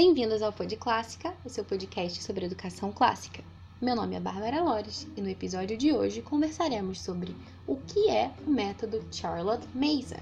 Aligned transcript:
Bem-vindos 0.00 0.42
ao 0.42 0.52
Pod 0.52 0.76
Clássica, 0.76 1.34
o 1.44 1.48
seu 1.48 1.64
podcast 1.64 2.22
sobre 2.22 2.46
educação 2.46 2.92
clássica. 2.92 3.42
Meu 3.82 3.96
nome 3.96 4.14
é 4.14 4.20
Bárbara 4.20 4.62
Lores 4.62 5.08
e 5.16 5.20
no 5.20 5.28
episódio 5.28 5.76
de 5.76 5.92
hoje 5.92 6.22
conversaremos 6.22 7.00
sobre 7.00 7.34
o 7.66 7.74
que 7.78 8.08
é 8.08 8.32
o 8.46 8.48
método 8.48 9.04
Charlotte 9.10 9.66
Mason. 9.74 10.14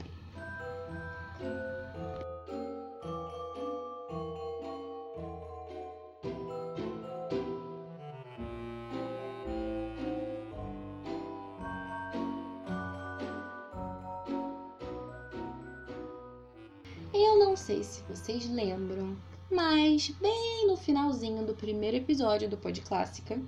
Eu 17.13 17.39
não 17.39 17.55
sei 17.55 17.85
se 17.85 18.03
vocês 18.05 18.49
lembram, 18.49 19.15
mas 19.51 20.11
bem 20.21 20.67
no 20.67 20.77
finalzinho 20.77 21.45
do 21.47 21.55
primeiro 21.55 21.97
episódio 21.97 22.49
do 22.49 22.57
Pod 22.57 22.81
Clássica, 22.81 23.41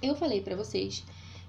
eu 0.00 0.14
falei 0.14 0.40
para 0.40 0.56
vocês 0.56 1.04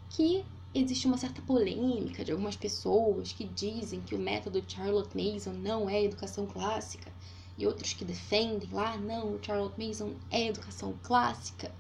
que 0.10 0.44
existe 0.74 1.08
uma 1.08 1.18
certa 1.18 1.42
polêmica 1.42 2.24
de 2.24 2.32
algumas 2.32 2.56
pessoas 2.56 3.32
que 3.32 3.46
dizem 3.46 4.02
que 4.02 4.16
o 4.16 4.20
método 4.20 4.64
Charlotte 4.68 5.16
Mason 5.16 5.54
não 5.54 5.90
é 5.90 6.04
educação 6.04 6.46
clássica 6.46 7.12
e 7.58 7.68
outros 7.68 7.94
que 7.94 8.04
defendem 8.04 8.70
lá, 8.72 8.98
não, 8.98 9.36
o 9.36 9.44
Charlotte 9.44 9.80
Mason 9.80 10.16
é 10.30 10.48
educação 10.48 10.98
clássica. 11.04 11.72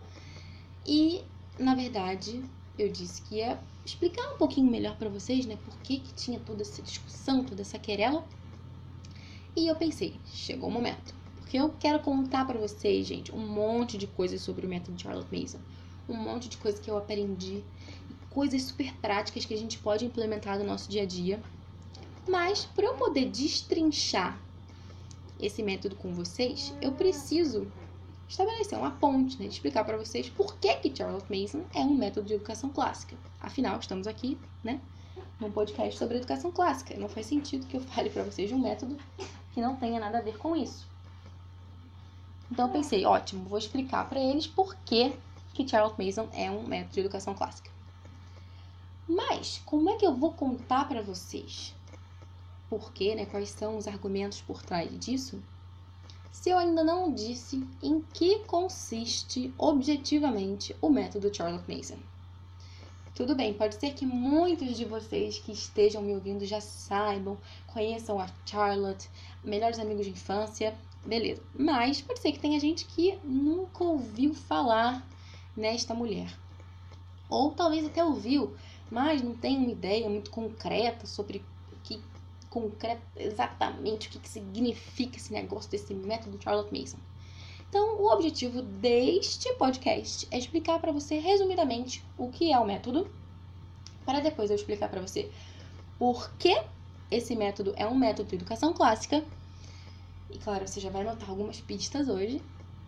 E, 0.86 1.22
na 1.58 1.74
verdade, 1.74 2.44
eu 2.78 2.90
disse 2.90 3.22
que 3.24 3.36
ia 3.36 3.60
explicar 3.84 4.34
um 4.34 4.38
pouquinho 4.38 4.70
melhor 4.70 4.96
para 4.98 5.10
vocês, 5.10 5.46
né, 5.46 5.58
por 5.66 5.78
que 5.80 6.00
que 6.00 6.14
tinha 6.14 6.40
toda 6.40 6.62
essa 6.62 6.82
discussão, 6.82 7.44
toda 7.44 7.62
essa 7.62 7.80
querela. 7.80 8.24
E 9.56 9.68
eu 9.68 9.76
pensei, 9.76 10.20
chegou 10.26 10.70
o 10.70 10.72
momento. 10.72 11.21
Porque 11.52 11.60
eu 11.60 11.76
quero 11.82 12.00
contar 12.00 12.48
para 12.48 12.58
vocês, 12.58 13.06
gente, 13.06 13.36
um 13.36 13.46
monte 13.46 13.98
de 13.98 14.08
coisas 14.08 14.40
sobre 14.40 14.66
o 14.66 14.70
método 14.70 14.98
Charlotte 14.98 15.38
Mason. 15.38 15.60
Um 16.08 16.16
monte 16.16 16.48
de 16.48 16.56
coisas 16.56 16.80
que 16.80 16.90
eu 16.90 16.98
aprendi. 16.98 17.62
Coisas 18.30 18.62
super 18.64 18.94
práticas 19.02 19.44
que 19.44 19.54
a 19.54 19.58
gente 19.58 19.78
pode 19.78 20.06
implementar 20.06 20.58
no 20.58 20.64
nosso 20.64 20.90
dia 20.90 21.02
a 21.02 21.06
dia. 21.06 21.44
Mas, 22.26 22.64
para 22.64 22.86
eu 22.86 22.94
poder 22.94 23.30
destrinchar 23.30 24.40
esse 25.42 25.62
método 25.62 25.98
com 25.98 26.14
vocês, 26.14 26.74
eu 26.82 26.94
preciso 26.94 27.70
estabelecer 28.30 28.80
uma 28.80 28.92
ponte, 28.92 29.38
né? 29.38 29.50
De 29.50 29.56
explicar 29.56 29.84
para 29.84 29.98
vocês 29.98 30.30
por 30.30 30.56
que, 30.56 30.74
que 30.76 30.96
Charlotte 30.96 31.30
Mason 31.30 31.66
é 31.76 31.82
um 31.82 31.94
método 31.94 32.28
de 32.28 32.36
educação 32.36 32.70
clássica. 32.70 33.18
Afinal, 33.42 33.78
estamos 33.78 34.08
aqui, 34.08 34.38
né? 34.64 34.80
Num 35.38 35.52
podcast 35.52 36.00
sobre 36.00 36.16
educação 36.16 36.50
clássica. 36.50 36.96
Não 36.96 37.10
faz 37.10 37.26
sentido 37.26 37.68
que 37.68 37.76
eu 37.76 37.82
fale 37.82 38.10
para 38.10 38.24
vocês 38.24 38.48
de 38.48 38.56
um 38.56 38.60
método 38.60 38.96
que 39.52 39.60
não 39.60 39.76
tenha 39.76 40.00
nada 40.00 40.20
a 40.20 40.22
ver 40.22 40.38
com 40.38 40.56
isso. 40.56 40.90
Então 42.52 42.68
eu 42.68 42.74
pensei, 42.74 43.06
ótimo, 43.06 43.48
vou 43.48 43.58
explicar 43.58 44.10
para 44.10 44.20
eles 44.20 44.46
por 44.46 44.76
que, 44.84 45.16
que 45.54 45.66
Charlotte 45.66 46.04
Mason 46.04 46.28
é 46.34 46.52
um 46.52 46.68
método 46.68 46.96
de 46.96 47.00
educação 47.00 47.34
clássica. 47.34 47.72
Mas 49.08 49.62
como 49.66 49.90
é 49.90 49.96
que 49.96 50.06
eu 50.06 50.14
vou 50.14 50.34
contar 50.34 50.86
para 50.88 51.02
vocês 51.02 51.74
por 52.70 52.92
quê, 52.92 53.16
né, 53.16 53.26
quais 53.26 53.50
são 53.50 53.78
os 53.78 53.88
argumentos 53.88 54.42
por 54.42 54.62
trás 54.62 54.90
disso, 55.00 55.42
se 56.32 56.50
eu 56.50 56.58
ainda 56.58 56.84
não 56.84 57.14
disse 57.14 57.66
em 57.82 58.02
que 58.14 58.40
consiste 58.40 59.54
objetivamente 59.58 60.76
o 60.82 60.90
método 60.90 61.34
Charlotte 61.34 61.74
Mason? 61.74 62.00
Tudo 63.16 63.36
bem, 63.36 63.54
pode 63.54 63.76
ser 63.76 63.94
que 63.94 64.06
muitos 64.06 64.76
de 64.76 64.86
vocês 64.86 65.38
que 65.38 65.52
estejam 65.52 66.02
me 66.02 66.14
ouvindo 66.14 66.46
já 66.46 66.60
saibam, 66.60 67.38
conheçam 67.68 68.20
a 68.20 68.28
Charlotte, 68.46 69.10
melhores 69.44 69.80
amigos 69.80 70.06
de 70.06 70.12
infância, 70.12 70.74
beleza. 71.06 71.42
Mas 71.54 72.02
pode 72.02 72.20
ser 72.20 72.32
que 72.32 72.40
tenha 72.40 72.60
gente 72.60 72.86
que 72.86 73.18
nunca 73.24 73.84
ouviu 73.84 74.34
falar 74.34 75.06
nesta 75.56 75.94
mulher. 75.94 76.36
Ou 77.30 77.52
talvez 77.52 77.86
até 77.86 78.04
ouviu, 78.04 78.56
mas 78.90 79.22
não 79.22 79.34
tem 79.34 79.58
uma 79.58 79.72
ideia 79.72 80.10
muito 80.10 80.32
concreta 80.32 81.06
sobre 81.06 81.44
que 81.84 82.02
concreto 82.50 83.02
exatamente 83.16 84.08
o 84.08 84.12
que, 84.12 84.20
que 84.20 84.30
significa 84.30 85.18
esse 85.18 85.32
negócio 85.32 85.72
desse 85.72 85.94
método 85.94 86.42
Charlotte 86.42 86.78
Mason. 86.78 86.98
Então, 87.70 88.02
o 88.02 88.12
objetivo 88.12 88.62
deste 88.62 89.54
podcast 89.54 90.28
é 90.30 90.38
explicar 90.38 90.78
para 90.80 90.92
você 90.92 91.20
resumidamente 91.20 92.04
o 92.18 92.28
que 92.28 92.52
é 92.52 92.60
o 92.60 92.66
método, 92.66 93.10
para 94.06 94.20
depois 94.20 94.50
eu 94.50 94.58
explicar 94.58 94.90
para 94.90 95.00
você 95.00 95.32
por 95.98 96.30
que 96.34 96.62
esse 97.10 97.34
método 97.34 97.74
é 97.78 97.88
um 97.88 97.96
método 97.96 98.28
de 98.28 98.36
educação 98.36 98.74
clássica 98.74 99.24
e 100.34 100.38
claro, 100.38 100.68
você 100.68 100.80
já 100.80 100.90
vai 100.90 101.04
notar 101.04 101.30
algumas 101.30 101.60
pistas 101.60 102.08
hoje. 102.08 102.42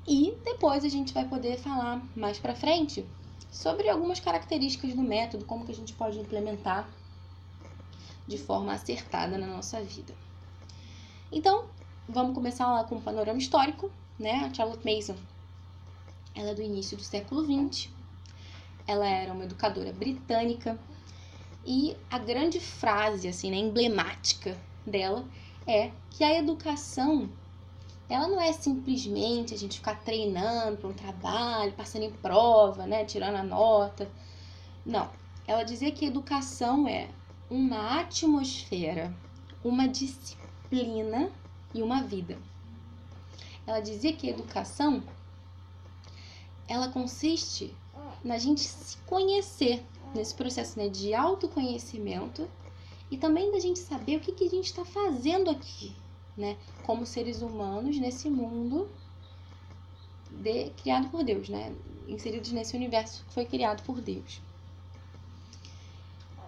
E 0.08 0.38
depois 0.44 0.84
a 0.84 0.90
gente 0.90 1.14
vai 1.14 1.28
poder 1.28 1.58
falar 1.58 2.06
mais 2.16 2.38
pra 2.38 2.56
frente 2.56 3.06
sobre 3.52 3.88
algumas 3.88 4.20
características 4.20 4.94
do 4.94 5.02
método, 5.02 5.46
como 5.46 5.66
que 5.66 5.72
a 5.72 5.76
gente 5.76 5.94
pode 5.94 6.20
implementar 6.20 6.90
de 8.28 8.38
forma 8.38 8.74
acertada 8.74 9.38
na 9.38 9.48
nossa 9.48 9.82
vida. 9.82 10.14
Então, 11.32 11.66
vamos 12.08 12.34
começar 12.34 12.68
lá 12.72 12.84
com 12.84 12.96
o 12.96 12.98
um 12.98 13.02
panorama 13.02 13.40
histórico, 13.40 13.92
né? 14.20 14.46
A 14.46 14.54
Charlotte 14.54 14.86
Mason, 14.86 15.16
ela 16.36 16.50
é 16.50 16.56
do 16.56 16.62
início 16.62 16.98
do 16.98 17.04
século 17.04 17.44
XX. 17.44 17.90
Ela 18.86 19.08
era 19.08 19.32
uma 19.32 19.46
educadora 19.46 19.94
britânica 19.94 20.78
e 21.66 21.96
a 22.10 22.20
grande 22.20 22.60
frase 22.60 23.28
assim, 23.28 23.50
né, 23.50 23.58
emblemática 23.58 24.58
dela 24.86 25.26
é 25.68 25.92
que 26.10 26.24
a 26.24 26.38
educação 26.38 27.30
ela 28.10 28.28
não 28.28 28.40
é 28.40 28.52
simplesmente 28.52 29.54
a 29.54 29.58
gente 29.58 29.78
ficar 29.78 29.96
treinando 29.96 30.78
para 30.78 30.90
um 30.90 30.94
trabalho, 30.94 31.74
passando 31.74 32.04
em 32.04 32.12
prova, 32.12 32.86
né, 32.86 33.06
tirando 33.06 33.36
a 33.36 33.44
nota. 33.44 34.10
Não. 34.86 35.10
Ela 35.48 35.64
dizia 35.64 35.92
que 35.92 36.06
educação 36.06 36.88
é 36.88 37.10
uma 37.50 38.00
atmosfera, 38.00 39.14
uma 39.64 39.88
disciplina 39.88 41.32
e 41.74 41.82
uma 41.82 42.04
vida. 42.04 42.38
Ela 43.66 43.80
dizia 43.80 44.14
que 44.14 44.30
educação 44.30 45.02
ela 46.68 46.90
consiste 46.90 47.76
na 48.24 48.38
gente 48.38 48.62
se 48.62 48.98
conhecer 49.00 49.84
nesse 50.14 50.34
processo 50.36 50.78
né, 50.78 50.88
de 50.88 51.14
autoconhecimento 51.14 52.48
e 53.14 53.18
também 53.18 53.52
da 53.52 53.60
gente 53.60 53.78
saber 53.78 54.18
o 54.18 54.20
que, 54.20 54.32
que 54.32 54.46
a 54.46 54.50
gente 54.50 54.66
está 54.66 54.84
fazendo 54.84 55.52
aqui, 55.52 55.96
né? 56.36 56.58
Como 56.82 57.06
seres 57.06 57.44
humanos 57.44 58.00
nesse 58.00 58.28
mundo 58.28 58.90
de, 60.32 60.72
criado 60.82 61.10
por 61.10 61.24
Deus, 61.24 61.48
né? 61.48 61.76
Inseridos 62.08 62.52
nesse 62.52 62.76
universo 62.76 63.24
que 63.28 63.34
foi 63.36 63.46
criado 63.46 63.84
por 63.84 64.02
Deus. 64.02 64.42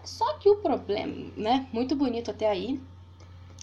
Só 0.04 0.40
que 0.40 0.50
o 0.50 0.56
problema, 0.56 1.32
né? 1.38 1.70
Muito 1.72 1.96
bonito 1.96 2.32
até 2.32 2.50
aí. 2.50 2.82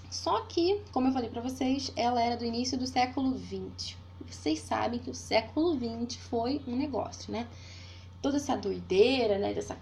Só 0.08 0.42
que, 0.42 0.80
como 0.92 1.08
eu 1.08 1.12
falei 1.12 1.28
para 1.28 1.42
vocês, 1.42 1.92
ela 1.96 2.22
era 2.22 2.36
do 2.36 2.44
início 2.44 2.78
do 2.78 2.86
século 2.86 3.36
XX. 3.36 3.96
Vocês 4.30 4.60
sabem 4.60 5.00
que 5.00 5.10
o 5.10 5.14
século 5.14 5.76
XX 5.76 6.20
foi 6.20 6.62
um 6.68 6.76
negócio, 6.76 7.32
né? 7.32 7.48
Toda 8.22 8.36
essa 8.36 8.56
doideira, 8.56 9.38
né? 9.38 9.52
Dessa 9.52 9.76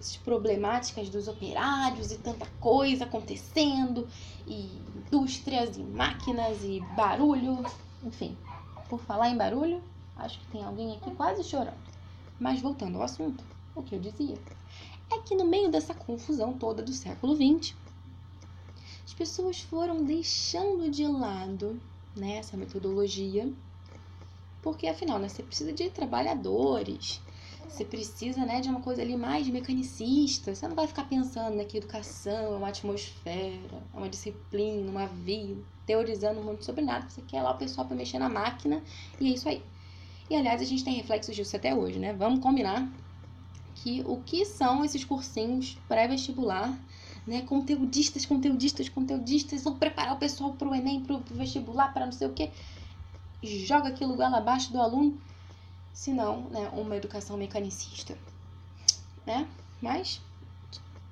as 0.00 0.16
problemáticas 0.16 1.10
dos 1.10 1.28
operários 1.28 2.10
e 2.10 2.16
tanta 2.16 2.46
coisa 2.58 3.04
acontecendo, 3.04 4.08
e 4.46 4.80
indústrias 4.96 5.76
e 5.76 5.82
máquinas 5.82 6.64
e 6.64 6.80
barulho, 6.96 7.62
enfim. 8.02 8.36
Por 8.88 8.98
falar 9.00 9.28
em 9.28 9.36
barulho, 9.36 9.82
acho 10.16 10.40
que 10.40 10.46
tem 10.46 10.64
alguém 10.64 10.96
aqui 10.96 11.10
quase 11.10 11.44
chorando. 11.44 11.78
Mas 12.38 12.62
voltando 12.62 12.96
ao 12.96 13.02
assunto, 13.02 13.44
o 13.74 13.82
que 13.82 13.94
eu 13.94 14.00
dizia 14.00 14.38
é 15.12 15.18
que 15.18 15.34
no 15.34 15.44
meio 15.44 15.70
dessa 15.70 15.92
confusão 15.92 16.54
toda 16.54 16.82
do 16.82 16.92
século 16.92 17.36
XX, 17.36 17.74
as 19.04 19.12
pessoas 19.12 19.60
foram 19.60 20.02
deixando 20.02 20.90
de 20.90 21.06
lado 21.06 21.78
né, 22.16 22.38
essa 22.38 22.56
metodologia, 22.56 23.52
porque 24.62 24.86
afinal 24.86 25.18
né, 25.18 25.28
você 25.28 25.42
precisa 25.42 25.72
de 25.72 25.90
trabalhadores, 25.90 27.20
você 27.70 27.84
precisa, 27.84 28.44
né, 28.44 28.60
de 28.60 28.68
uma 28.68 28.80
coisa 28.80 29.00
ali 29.00 29.16
mais 29.16 29.48
mecanicista. 29.48 30.54
Você 30.54 30.66
não 30.66 30.74
vai 30.74 30.86
ficar 30.86 31.04
pensando 31.04 31.56
né, 31.56 31.64
que 31.64 31.78
educação 31.78 32.54
é 32.54 32.56
uma 32.56 32.68
atmosfera, 32.68 33.82
é 33.94 33.96
uma 33.96 34.08
disciplina, 34.08 34.90
uma 34.90 35.06
vida, 35.06 35.62
teorizando 35.86 36.42
muito 36.42 36.64
sobre 36.64 36.82
nada. 36.82 37.08
Você 37.08 37.22
quer 37.22 37.42
lá 37.42 37.52
o 37.52 37.58
pessoal 37.58 37.86
para 37.86 37.96
mexer 37.96 38.18
na 38.18 38.28
máquina 38.28 38.82
e 39.20 39.28
é 39.28 39.34
isso 39.34 39.48
aí. 39.48 39.62
E 40.28 40.36
aliás, 40.36 40.60
a 40.60 40.64
gente 40.64 40.84
tem 40.84 40.94
reflexos 40.94 41.34
disso 41.34 41.56
até 41.56 41.74
hoje, 41.74 41.98
né? 41.98 42.12
Vamos 42.12 42.40
combinar 42.40 42.88
que 43.76 44.02
o 44.06 44.18
que 44.18 44.44
são 44.44 44.84
esses 44.84 45.04
cursinhos 45.04 45.78
pré-vestibular, 45.88 46.78
né? 47.26 47.42
Conteudistas, 47.42 48.26
conteudistas, 48.26 48.88
conteudistas, 48.88 49.64
vão 49.64 49.76
preparar 49.76 50.14
o 50.14 50.18
pessoal 50.18 50.52
para 50.52 50.68
o 50.68 50.74
Enem, 50.74 51.00
para 51.00 51.16
o 51.16 51.22
vestibular, 51.30 51.92
para 51.92 52.04
não 52.04 52.12
sei 52.12 52.28
o 52.28 52.32
que. 52.32 52.50
Joga 53.42 53.88
aquilo 53.88 54.16
lá 54.16 54.28
abaixo 54.36 54.72
do 54.72 54.80
aluno 54.80 55.18
se 55.92 56.12
não 56.12 56.42
né, 56.50 56.68
uma 56.72 56.96
educação 56.96 57.36
mecanicista. 57.36 58.16
Né? 59.26 59.48
Mas, 59.80 60.20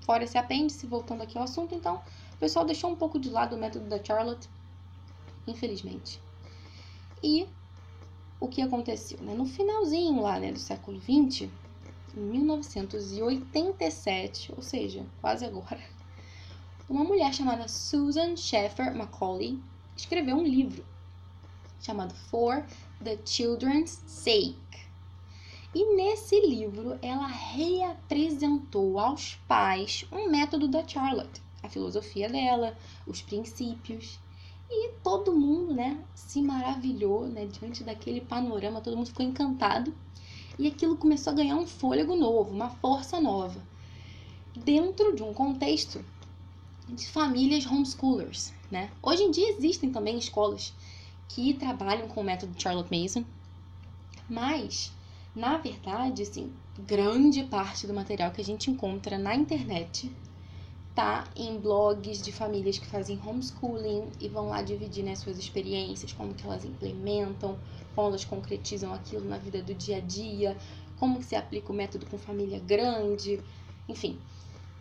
fora 0.03 0.25
esse 0.25 0.39
apêndice, 0.39 0.87
voltando 0.87 1.23
aqui 1.23 1.37
ao 1.37 1.45
assunto, 1.45 1.75
então, 1.75 2.03
o 2.35 2.39
pessoal 2.39 2.65
deixou 2.65 2.91
um 2.91 2.97
pouco 2.97 3.19
de 3.19 3.31
lado 3.31 3.57
o 3.57 3.59
método 3.59 3.87
da 3.87 4.03
Charlotte, 4.03 4.49
infelizmente. 5.47 6.21
E 7.23 7.47
o 8.41 8.49
que 8.49 8.63
aconteceu? 8.63 9.21
Né? 9.21 9.35
No 9.35 9.47
finalzinho 9.47 10.23
lá 10.23 10.39
né, 10.39 10.53
do 10.53 10.59
século 10.59 11.01
XX, 11.01 11.51
em 12.17 12.21
1987, 12.21 14.55
ou 14.57 14.63
seja, 14.63 15.05
quase 15.21 15.45
agora, 15.45 15.83
uma 16.89 17.05
mulher 17.05 17.35
chamada 17.35 17.69
Susan 17.69 18.35
Sheffer 18.37 18.97
Macaulay 18.97 19.59
escreveu 19.97 20.37
um 20.37 20.45
livro 20.45 20.85
chamado 21.81 22.15
For 22.15 22.65
the 23.03 23.19
Children's 23.25 24.03
Sake. 24.07 24.57
E 25.75 25.95
nesse 25.95 26.41
livro 26.41 26.99
ela 27.01 27.27
reapresentou 27.27 28.99
aos 28.99 29.37
pais 29.47 30.05
um 30.11 30.31
método 30.31 30.67
da 30.67 30.87
Charlotte, 30.87 31.43
a 31.63 31.69
filosofia 31.69 32.29
dela, 32.29 32.77
os 33.07 33.23
princípios. 33.23 34.19
E 34.71 34.93
todo 35.03 35.35
mundo, 35.35 35.75
né, 35.75 36.03
se 36.15 36.43
maravilhou, 36.43 37.27
né, 37.27 37.47
diante 37.47 37.85
daquele 37.85 38.21
panorama, 38.21 38.81
todo 38.81 38.97
mundo 38.97 39.07
ficou 39.07 39.25
encantado. 39.25 39.95
E 40.59 40.67
aquilo 40.67 40.97
começou 40.97 41.33
a 41.33 41.37
ganhar 41.37 41.57
um 41.57 41.67
fôlego 41.67 42.17
novo, 42.17 42.51
uma 42.51 42.71
força 42.71 43.21
nova, 43.21 43.63
dentro 44.57 45.15
de 45.15 45.23
um 45.23 45.33
contexto 45.33 46.05
de 46.89 47.07
famílias 47.07 47.65
homeschoolers, 47.65 48.53
né? 48.71 48.91
Hoje 49.03 49.23
em 49.23 49.31
dia 49.31 49.51
existem 49.51 49.93
também 49.93 50.19
escolas 50.19 50.75
que 51.29 51.55
trabalham 51.55 52.09
com 52.09 52.21
o 52.21 52.25
método 52.25 52.61
Charlotte 52.61 52.91
Mason, 52.91 53.25
mas 54.29 54.93
na 55.35 55.57
verdade, 55.57 56.23
assim, 56.23 56.53
grande 56.79 57.45
parte 57.45 57.87
do 57.87 57.95
material 57.95 58.33
que 58.33 58.41
a 58.41 58.45
gente 58.45 58.71
encontra 58.71 59.17
na 59.17 59.37
internet 59.37 60.11
tá 60.95 61.29
em 61.37 61.57
blogs 61.57 62.21
de 62.21 62.33
famílias 62.33 62.77
que 62.77 62.87
fazem 62.87 63.21
homeschooling 63.25 64.11
e 64.19 64.29
vão 64.29 64.49
lá 64.49 64.63
dividir 64.63 65.05
né, 65.05 65.15
suas 65.15 65.39
experiências, 65.39 66.13
como 66.13 66.35
que 66.35 66.45
elas 66.45 66.65
implementam, 66.65 67.57
como 67.95 68.09
elas 68.09 68.25
concretizam 68.25 68.93
aquilo 68.93 69.25
na 69.29 69.39
vida 69.39 69.63
do 69.63 69.73
dia 69.73 69.99
a 69.99 70.01
dia, 70.01 70.57
como 70.97 71.21
que 71.21 71.27
se 71.27 71.37
aplica 71.37 71.71
o 71.71 71.77
método 71.77 72.05
com 72.07 72.19
família 72.19 72.59
grande, 72.59 73.39
enfim. 73.89 74.19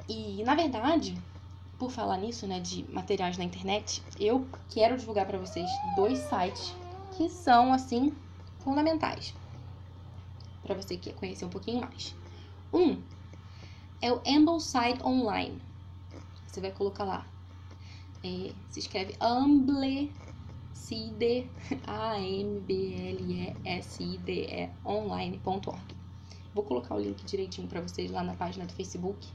E 0.09 0.43
na 0.43 0.55
verdade, 0.55 1.15
por 1.77 1.91
falar 1.91 2.17
nisso, 2.17 2.47
né, 2.47 2.59
de 2.59 2.83
materiais 2.91 3.37
na 3.37 3.43
internet, 3.43 4.03
eu 4.19 4.47
quero 4.69 4.97
divulgar 4.97 5.25
para 5.25 5.37
vocês 5.37 5.69
dois 5.95 6.17
sites 6.19 6.75
que 7.15 7.29
são 7.29 7.71
assim 7.73 8.13
fundamentais 8.59 9.33
para 10.67 10.75
você 10.75 10.97
que 10.97 11.13
conhecer 11.13 11.45
um 11.45 11.49
pouquinho 11.49 11.79
mais. 11.81 12.13
Um 12.73 13.01
é 14.01 14.11
o 14.11 14.21
Ambleside 14.27 15.01
Online. 15.03 15.61
Você 16.45 16.59
vai 16.59 16.71
colocar 16.71 17.05
lá. 17.05 17.25
É, 18.23 18.51
se 18.69 18.79
escreve 18.79 19.15
Ambleside, 19.21 20.11
A-M-B-L-E-S-I-D-E 21.87 23.09
online.org. 24.85 25.95
Vou 26.53 26.63
colocar 26.65 26.95
o 26.95 26.99
link 26.99 27.23
direitinho 27.23 27.67
para 27.67 27.81
vocês 27.81 28.11
lá 28.11 28.23
na 28.23 28.33
página 28.33 28.65
do 28.65 28.73
Facebook 28.73 29.27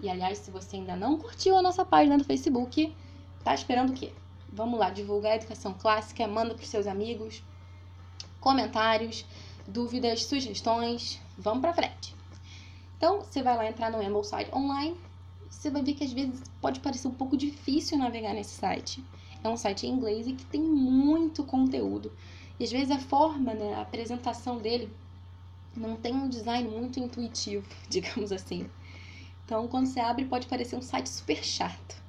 e 0.00 0.08
aliás, 0.08 0.38
se 0.38 0.50
você 0.50 0.76
ainda 0.76 0.96
não 0.96 1.18
curtiu 1.18 1.56
a 1.56 1.62
nossa 1.62 1.84
página 1.84 2.18
do 2.18 2.24
Facebook, 2.24 2.94
tá 3.42 3.54
esperando 3.54 3.90
o 3.90 3.94
quê? 3.94 4.12
Vamos 4.52 4.78
lá, 4.78 4.90
divulgar 4.90 5.32
a 5.32 5.36
educação 5.36 5.74
clássica, 5.74 6.26
manda 6.26 6.54
para 6.54 6.64
seus 6.66 6.86
amigos, 6.86 7.42
comentários, 8.40 9.24
dúvidas, 9.66 10.24
sugestões, 10.24 11.20
vamos 11.38 11.60
para 11.60 11.72
frente. 11.72 12.14
Então, 12.96 13.20
você 13.20 13.42
vai 13.42 13.56
lá 13.56 13.66
entrar 13.66 13.90
no 13.90 13.98
Ambleside 13.98 14.50
Online, 14.54 14.96
você 15.50 15.70
vai 15.70 15.82
ver 15.82 15.94
que 15.94 16.04
às 16.04 16.12
vezes 16.12 16.42
pode 16.60 16.80
parecer 16.80 17.08
um 17.08 17.14
pouco 17.14 17.36
difícil 17.36 17.98
navegar 17.98 18.34
nesse 18.34 18.54
site. 18.54 19.04
É 19.42 19.48
um 19.48 19.56
site 19.56 19.86
em 19.86 19.90
inglês 19.90 20.26
e 20.26 20.32
que 20.32 20.44
tem 20.44 20.60
muito 20.60 21.44
conteúdo. 21.44 22.12
E 22.58 22.64
às 22.64 22.70
vezes 22.70 22.90
a 22.90 22.98
forma, 22.98 23.54
né, 23.54 23.74
a 23.74 23.82
apresentação 23.82 24.58
dele 24.58 24.90
não 25.76 25.96
tem 25.96 26.14
um 26.14 26.28
design 26.28 26.68
muito 26.68 27.00
intuitivo, 27.00 27.66
digamos 27.88 28.32
assim. 28.32 28.68
Então, 29.44 29.68
quando 29.68 29.86
você 29.86 30.00
abre, 30.00 30.24
pode 30.24 30.46
parecer 30.46 30.74
um 30.74 30.82
site 30.82 31.08
super 31.08 31.44
chato, 31.44 32.02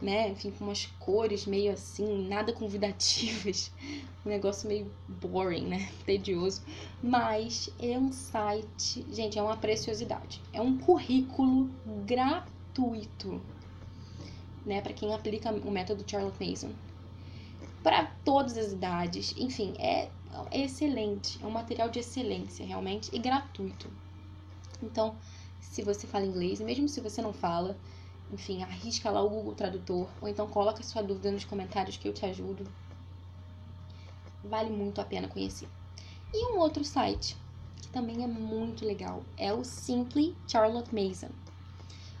né? 0.00 0.28
Enfim, 0.28 0.52
com 0.52 0.64
umas 0.64 0.86
cores 1.00 1.44
meio 1.44 1.72
assim, 1.72 2.28
nada 2.28 2.52
convidativas, 2.52 3.72
um 4.24 4.28
negócio 4.28 4.68
meio 4.68 4.90
boring, 5.08 5.66
né? 5.66 5.90
Tedioso. 6.04 6.62
Mas 7.02 7.68
é 7.80 7.98
um 7.98 8.12
site, 8.12 9.04
gente, 9.10 9.38
é 9.38 9.42
uma 9.42 9.56
preciosidade. 9.56 10.40
É 10.52 10.60
um 10.60 10.78
currículo 10.78 11.70
gratuito, 12.04 13.40
né? 14.64 14.80
Para 14.80 14.92
quem 14.92 15.12
aplica 15.12 15.50
o 15.50 15.70
método 15.70 16.04
Charlotte 16.08 16.38
Mason. 16.38 16.70
Para 17.82 18.04
todas 18.24 18.56
as 18.56 18.72
idades, 18.72 19.34
enfim, 19.36 19.74
é, 19.78 20.08
é 20.52 20.60
excelente. 20.60 21.42
É 21.42 21.46
um 21.46 21.50
material 21.50 21.88
de 21.88 21.98
excelência, 21.98 22.64
realmente, 22.64 23.10
e 23.12 23.18
gratuito. 23.18 23.88
Então, 24.82 25.16
se 25.70 25.82
você 25.82 26.06
fala 26.06 26.24
inglês, 26.24 26.60
mesmo 26.60 26.88
se 26.88 27.00
você 27.00 27.20
não 27.20 27.32
fala, 27.32 27.76
enfim, 28.32 28.62
arrisca 28.62 29.10
lá 29.10 29.22
o 29.22 29.28
Google 29.28 29.54
Tradutor, 29.54 30.08
ou 30.20 30.28
então 30.28 30.46
coloca 30.48 30.82
sua 30.82 31.02
dúvida 31.02 31.30
nos 31.30 31.44
comentários 31.44 31.96
que 31.96 32.08
eu 32.08 32.14
te 32.14 32.24
ajudo. 32.24 32.66
Vale 34.42 34.70
muito 34.70 35.00
a 35.00 35.04
pena 35.04 35.28
conhecer. 35.28 35.68
E 36.32 36.52
um 36.52 36.58
outro 36.58 36.84
site 36.84 37.36
que 37.76 37.88
também 37.88 38.24
é 38.24 38.26
muito 38.26 38.84
legal 38.84 39.22
é 39.36 39.52
o 39.52 39.64
Simply 39.64 40.34
Charlotte 40.48 40.94
Mason. 40.94 41.30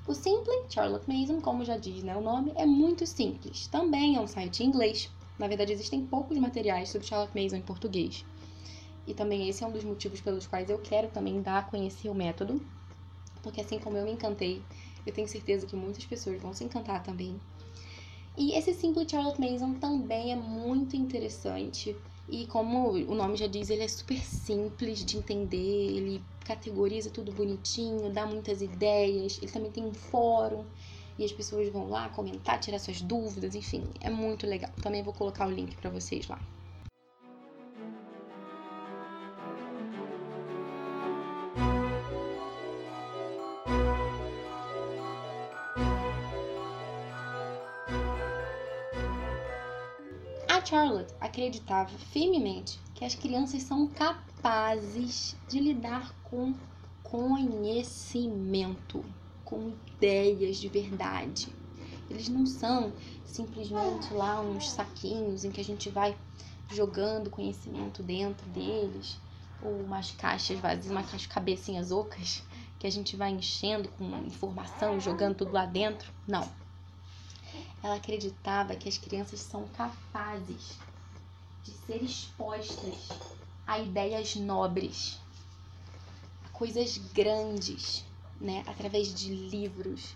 O 0.06 0.14
Simply 0.14 0.64
Charlotte 0.68 1.08
Mason, 1.08 1.40
como 1.40 1.64
já 1.64 1.76
diz 1.76 2.02
né, 2.02 2.16
o 2.16 2.20
nome, 2.20 2.52
é 2.56 2.66
muito 2.66 3.06
simples. 3.06 3.66
Também 3.66 4.16
é 4.16 4.20
um 4.20 4.26
site 4.26 4.62
em 4.62 4.66
inglês. 4.66 5.10
Na 5.38 5.48
verdade, 5.48 5.72
existem 5.72 6.06
poucos 6.06 6.38
materiais 6.38 6.90
sobre 6.90 7.06
Charlotte 7.06 7.36
Mason 7.40 7.56
em 7.56 7.62
português. 7.62 8.24
E 9.06 9.14
também 9.14 9.48
esse 9.48 9.64
é 9.64 9.66
um 9.66 9.72
dos 9.72 9.84
motivos 9.84 10.20
pelos 10.20 10.46
quais 10.46 10.68
eu 10.68 10.78
quero 10.78 11.08
também 11.08 11.40
dar 11.40 11.58
a 11.58 11.62
conhecer 11.62 12.08
o 12.08 12.14
método 12.14 12.60
porque 13.46 13.60
assim 13.60 13.78
como 13.78 13.96
eu 13.96 14.04
me 14.04 14.10
encantei, 14.10 14.60
eu 15.06 15.12
tenho 15.12 15.28
certeza 15.28 15.68
que 15.68 15.76
muitas 15.76 16.04
pessoas 16.04 16.42
vão 16.42 16.52
se 16.52 16.64
encantar 16.64 17.00
também. 17.04 17.40
E 18.36 18.58
esse 18.58 18.74
Simple 18.74 19.08
Charlotte 19.08 19.40
Mason 19.40 19.74
também 19.74 20.32
é 20.32 20.36
muito 20.36 20.96
interessante. 20.96 21.94
E 22.28 22.44
como 22.48 22.90
o 22.90 23.14
nome 23.14 23.36
já 23.36 23.46
diz, 23.46 23.70
ele 23.70 23.84
é 23.84 23.88
super 23.88 24.18
simples 24.18 25.04
de 25.04 25.16
entender, 25.16 25.56
ele 25.96 26.20
categoriza 26.44 27.08
tudo 27.08 27.30
bonitinho, 27.30 28.12
dá 28.12 28.26
muitas 28.26 28.60
ideias. 28.60 29.38
Ele 29.40 29.52
também 29.52 29.70
tem 29.70 29.84
um 29.84 29.94
fórum 29.94 30.64
e 31.16 31.24
as 31.24 31.30
pessoas 31.30 31.68
vão 31.68 31.88
lá 31.88 32.08
comentar, 32.08 32.58
tirar 32.58 32.80
suas 32.80 33.00
dúvidas, 33.00 33.54
enfim, 33.54 33.84
é 34.00 34.10
muito 34.10 34.44
legal. 34.44 34.72
Também 34.82 35.04
vou 35.04 35.14
colocar 35.14 35.46
o 35.46 35.52
link 35.52 35.76
para 35.76 35.88
vocês 35.88 36.26
lá. 36.26 36.40
Charlotte 50.76 51.14
acreditava 51.18 51.96
firmemente 52.12 52.78
que 52.94 53.02
as 53.02 53.14
crianças 53.14 53.62
são 53.62 53.86
capazes 53.86 55.34
de 55.48 55.58
lidar 55.58 56.14
com 56.22 56.52
conhecimento, 57.02 59.02
com 59.42 59.72
ideias 59.96 60.58
de 60.58 60.68
verdade. 60.68 61.48
Eles 62.10 62.28
não 62.28 62.44
são 62.44 62.92
simplesmente 63.24 64.12
lá 64.12 64.42
uns 64.42 64.70
saquinhos 64.70 65.44
em 65.44 65.50
que 65.50 65.62
a 65.62 65.64
gente 65.64 65.88
vai 65.88 66.14
jogando 66.70 67.30
conhecimento 67.30 68.02
dentro 68.02 68.46
deles, 68.50 69.16
ou 69.62 69.80
umas 69.80 70.10
caixas 70.10 70.60
vazias, 70.60 70.90
umas 70.90 71.26
cabecinhas 71.26 71.90
ocas 71.90 72.42
que 72.78 72.86
a 72.86 72.90
gente 72.90 73.16
vai 73.16 73.30
enchendo 73.30 73.88
com 73.88 74.04
informação 74.26 75.00
jogando 75.00 75.36
tudo 75.36 75.52
lá 75.52 75.64
dentro. 75.64 76.12
Não 76.28 76.65
ela 77.86 77.96
acreditava 77.96 78.74
que 78.74 78.88
as 78.88 78.98
crianças 78.98 79.40
são 79.40 79.66
capazes 79.68 80.76
de 81.62 81.70
ser 81.70 82.02
expostas 82.02 83.08
a 83.66 83.78
ideias 83.78 84.34
nobres, 84.36 85.18
a 86.44 86.48
coisas 86.50 86.98
grandes, 86.98 88.04
né? 88.40 88.64
Através 88.66 89.14
de 89.14 89.32
livros, 89.32 90.14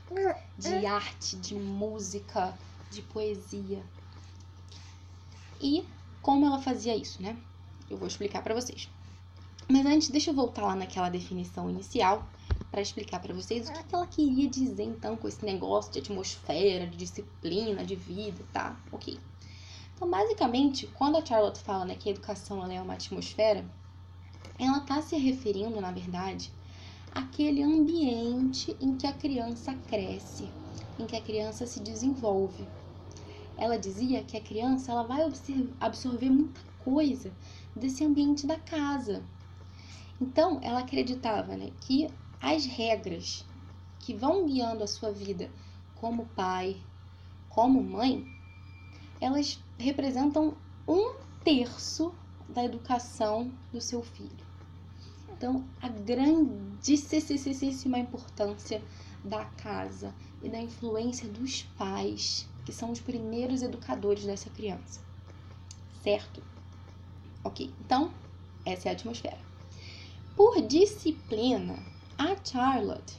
de 0.59 0.85
arte, 0.85 1.37
de 1.37 1.55
música, 1.55 2.59
de 2.91 3.03
poesia. 3.03 3.83
E 5.61 5.89
como 6.21 6.47
ela 6.47 6.61
fazia 6.61 6.97
isso, 6.97 7.23
né? 7.23 7.37
Eu 7.89 7.97
vou 7.97 8.07
explicar 8.07 8.43
para 8.43 8.55
vocês. 8.55 8.89
Mas 9.69 9.87
antes, 9.87 10.09
deixa 10.09 10.31
eu 10.31 10.35
voltar 10.35 10.63
lá 10.63 10.75
naquela 10.75 11.09
definição 11.09 11.71
inicial 11.71 12.27
para 12.71 12.81
explicar 12.81 13.21
para 13.21 13.35
vocês 13.35 13.69
o 13.69 13.73
que, 13.73 13.83
que 13.83 13.95
ela 13.95 14.07
queria 14.07 14.49
dizer 14.49 14.85
então 14.85 15.17
com 15.17 15.27
esse 15.27 15.45
negócio 15.45 15.93
de 15.93 15.99
atmosfera, 15.99 16.87
de 16.87 16.97
disciplina, 16.97 17.85
de 17.85 17.97
vida, 17.97 18.45
tá? 18.53 18.79
Ok. 18.93 19.19
Então, 19.95 20.09
basicamente, 20.09 20.87
quando 20.87 21.19
a 21.19 21.25
Charlotte 21.25 21.59
fala 21.59 21.85
né, 21.85 21.95
que 21.95 22.09
a 22.09 22.13
educação 22.13 22.65
é 22.71 22.81
uma 22.81 22.95
atmosfera, 22.95 23.65
ela 24.59 24.79
está 24.79 25.03
se 25.03 25.17
referindo, 25.17 25.81
na 25.81 25.91
verdade, 25.91 26.51
àquele 27.15 27.63
ambiente 27.63 28.77
em 28.81 28.97
que 28.97 29.07
a 29.07 29.13
criança 29.13 29.75
cresce, 29.89 30.49
em 30.99 31.07
que 31.07 31.17
a 31.17 31.21
criança 31.21 31.67
se 31.67 31.81
desenvolve. 31.81 32.67
Ela 33.59 33.77
dizia 33.79 34.23
que 34.23 34.37
a 34.37 34.41
criança 34.41 34.93
ela 34.93 35.03
vai 35.03 35.21
absorver 35.81 36.31
muita 36.31 36.61
coisa 36.83 37.31
desse 37.77 38.05
ambiente 38.05 38.47
da 38.47 38.59
casa. 38.59 39.23
Então, 40.21 40.61
ela 40.63 40.81
acreditava 40.81 41.57
né, 41.57 41.71
que 41.81 42.09
as 42.41 42.65
regras 42.65 43.45
que 43.99 44.15
vão 44.15 44.47
guiando 44.47 44.83
a 44.83 44.87
sua 44.87 45.13
vida 45.13 45.51
como 45.95 46.27
pai, 46.27 46.81
como 47.49 47.83
mãe, 47.83 48.27
elas 49.21 49.63
representam 49.79 50.57
um 50.89 51.15
terço 51.45 52.15
da 52.49 52.65
educação 52.65 53.53
do 53.73 53.81
seu 53.81 54.03
filho. 54.03 54.45
Então, 55.31 55.65
a 55.81 55.89
grandíssima 55.89 57.99
importância 57.99 58.83
da 59.25 59.45
casa 59.45 60.15
e 60.43 60.49
da 60.49 60.59
influência 60.59 61.29
dos 61.29 61.63
pais, 61.63 62.49
que 62.65 62.73
são 62.73 62.91
os 62.91 63.01
primeiros 63.01 63.63
educadores 63.63 64.25
dessa 64.25 64.51
criança. 64.51 65.01
Certo? 66.03 66.43
Ok, 67.45 67.73
então, 67.81 68.13
essa 68.65 68.89
é 68.89 68.91
a 68.91 68.95
atmosfera. 68.95 69.39
Por 70.37 70.61
disciplina, 70.63 71.79
a 72.21 72.37
Charlotte 72.45 73.17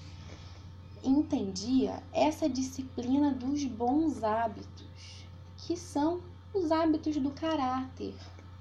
entendia 1.04 2.04
essa 2.14 2.48
disciplina 2.48 3.32
dos 3.32 3.64
bons 3.66 4.24
hábitos, 4.24 5.26
que 5.58 5.76
são 5.76 6.22
os 6.54 6.72
hábitos 6.72 7.18
do 7.18 7.32
caráter, 7.32 8.14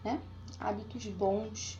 né? 0.03 0.19
Hábitos 0.59 1.05
bons, 1.09 1.79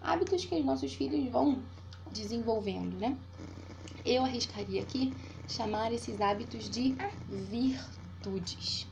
hábitos 0.00 0.44
que 0.44 0.56
os 0.56 0.64
nossos 0.64 0.92
filhos 0.92 1.30
vão 1.30 1.62
desenvolvendo, 2.10 2.98
né? 2.98 3.16
Eu 4.04 4.24
arriscaria 4.24 4.82
aqui 4.82 5.14
chamar 5.46 5.92
esses 5.92 6.20
hábitos 6.20 6.68
de 6.68 6.96
virtudes. 7.28 8.88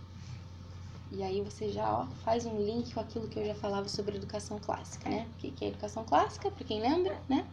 E 1.10 1.24
aí 1.24 1.40
você 1.40 1.70
já 1.72 1.92
ó, 1.92 2.06
faz 2.24 2.46
um 2.46 2.56
link 2.56 2.94
com 2.94 3.00
aquilo 3.00 3.26
que 3.26 3.40
eu 3.40 3.46
já 3.46 3.54
falava 3.56 3.88
sobre 3.88 4.16
educação 4.16 4.60
clássica, 4.60 5.10
né? 5.10 5.26
O 5.34 5.36
que 5.38 5.64
é 5.64 5.68
educação 5.68 6.04
clássica, 6.04 6.52
para 6.52 6.64
quem 6.64 6.80
lembra, 6.80 7.20
né? 7.28 7.44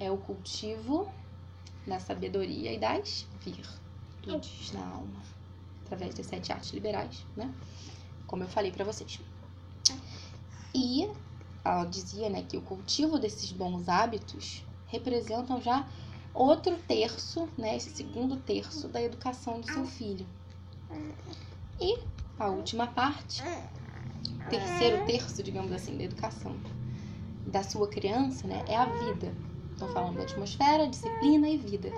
É 0.00 0.10
o 0.10 0.18
cultivo 0.18 1.12
da 1.86 1.98
sabedoria 1.98 2.72
e 2.72 2.78
das 2.78 3.26
virtudes 3.40 4.72
na 4.72 4.86
alma, 4.86 5.22
através 5.84 6.14
das 6.14 6.26
sete 6.26 6.52
artes 6.52 6.72
liberais, 6.72 7.24
né? 7.34 7.52
Como 8.26 8.44
eu 8.44 8.48
falei 8.48 8.70
para 8.70 8.84
vocês. 8.84 9.20
E 10.74 11.10
ela 11.64 11.84
dizia, 11.84 12.28
né, 12.28 12.42
que 12.42 12.56
o 12.56 12.62
cultivo 12.62 13.18
desses 13.18 13.50
bons 13.52 13.88
hábitos 13.88 14.64
representam 14.86 15.60
já 15.60 15.88
outro 16.32 16.76
terço, 16.78 17.48
né, 17.56 17.76
esse 17.76 17.90
segundo 17.90 18.36
terço 18.36 18.88
da 18.88 19.02
educação 19.02 19.60
do 19.60 19.66
seu 19.66 19.84
filho. 19.84 20.26
E 21.80 21.98
a 22.38 22.48
última 22.48 22.86
parte, 22.86 23.42
terceiro 24.48 25.04
terço, 25.06 25.42
digamos 25.42 25.72
assim, 25.72 25.96
da 25.96 26.04
educação 26.04 26.56
da 27.44 27.62
sua 27.62 27.88
criança, 27.88 28.46
né, 28.46 28.62
é 28.68 28.76
a 28.76 28.84
vida. 28.84 29.47
Estão 29.78 29.92
falando 29.92 30.16
da 30.16 30.24
atmosfera, 30.24 30.88
disciplina 30.88 31.48
e 31.48 31.56
vida. 31.56 31.92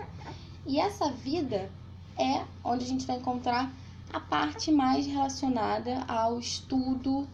E 0.66 0.78
essa 0.78 1.10
vida 1.10 1.72
é 2.14 2.44
onde 2.62 2.84
a 2.84 2.87
gente 2.87 3.06
vai 3.06 3.16
encontrar 3.16 3.72
a 4.12 4.20
parte 4.20 4.70
mais 4.70 5.06
relacionada 5.06 6.04
ao 6.06 6.38
estudo 6.38 7.26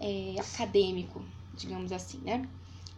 é, 0.00 0.34
acadêmico, 0.40 1.24
digamos 1.54 1.92
assim, 1.92 2.18
né? 2.18 2.48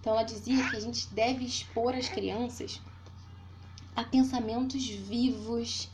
Então 0.01 0.15
ela 0.15 0.23
dizia 0.23 0.67
que 0.71 0.77
a 0.77 0.81
gente 0.81 1.13
deve 1.13 1.45
expor 1.45 1.95
as 1.95 2.09
crianças 2.09 2.81
a 3.95 4.03
pensamentos 4.03 4.89
vivos, 4.89 5.91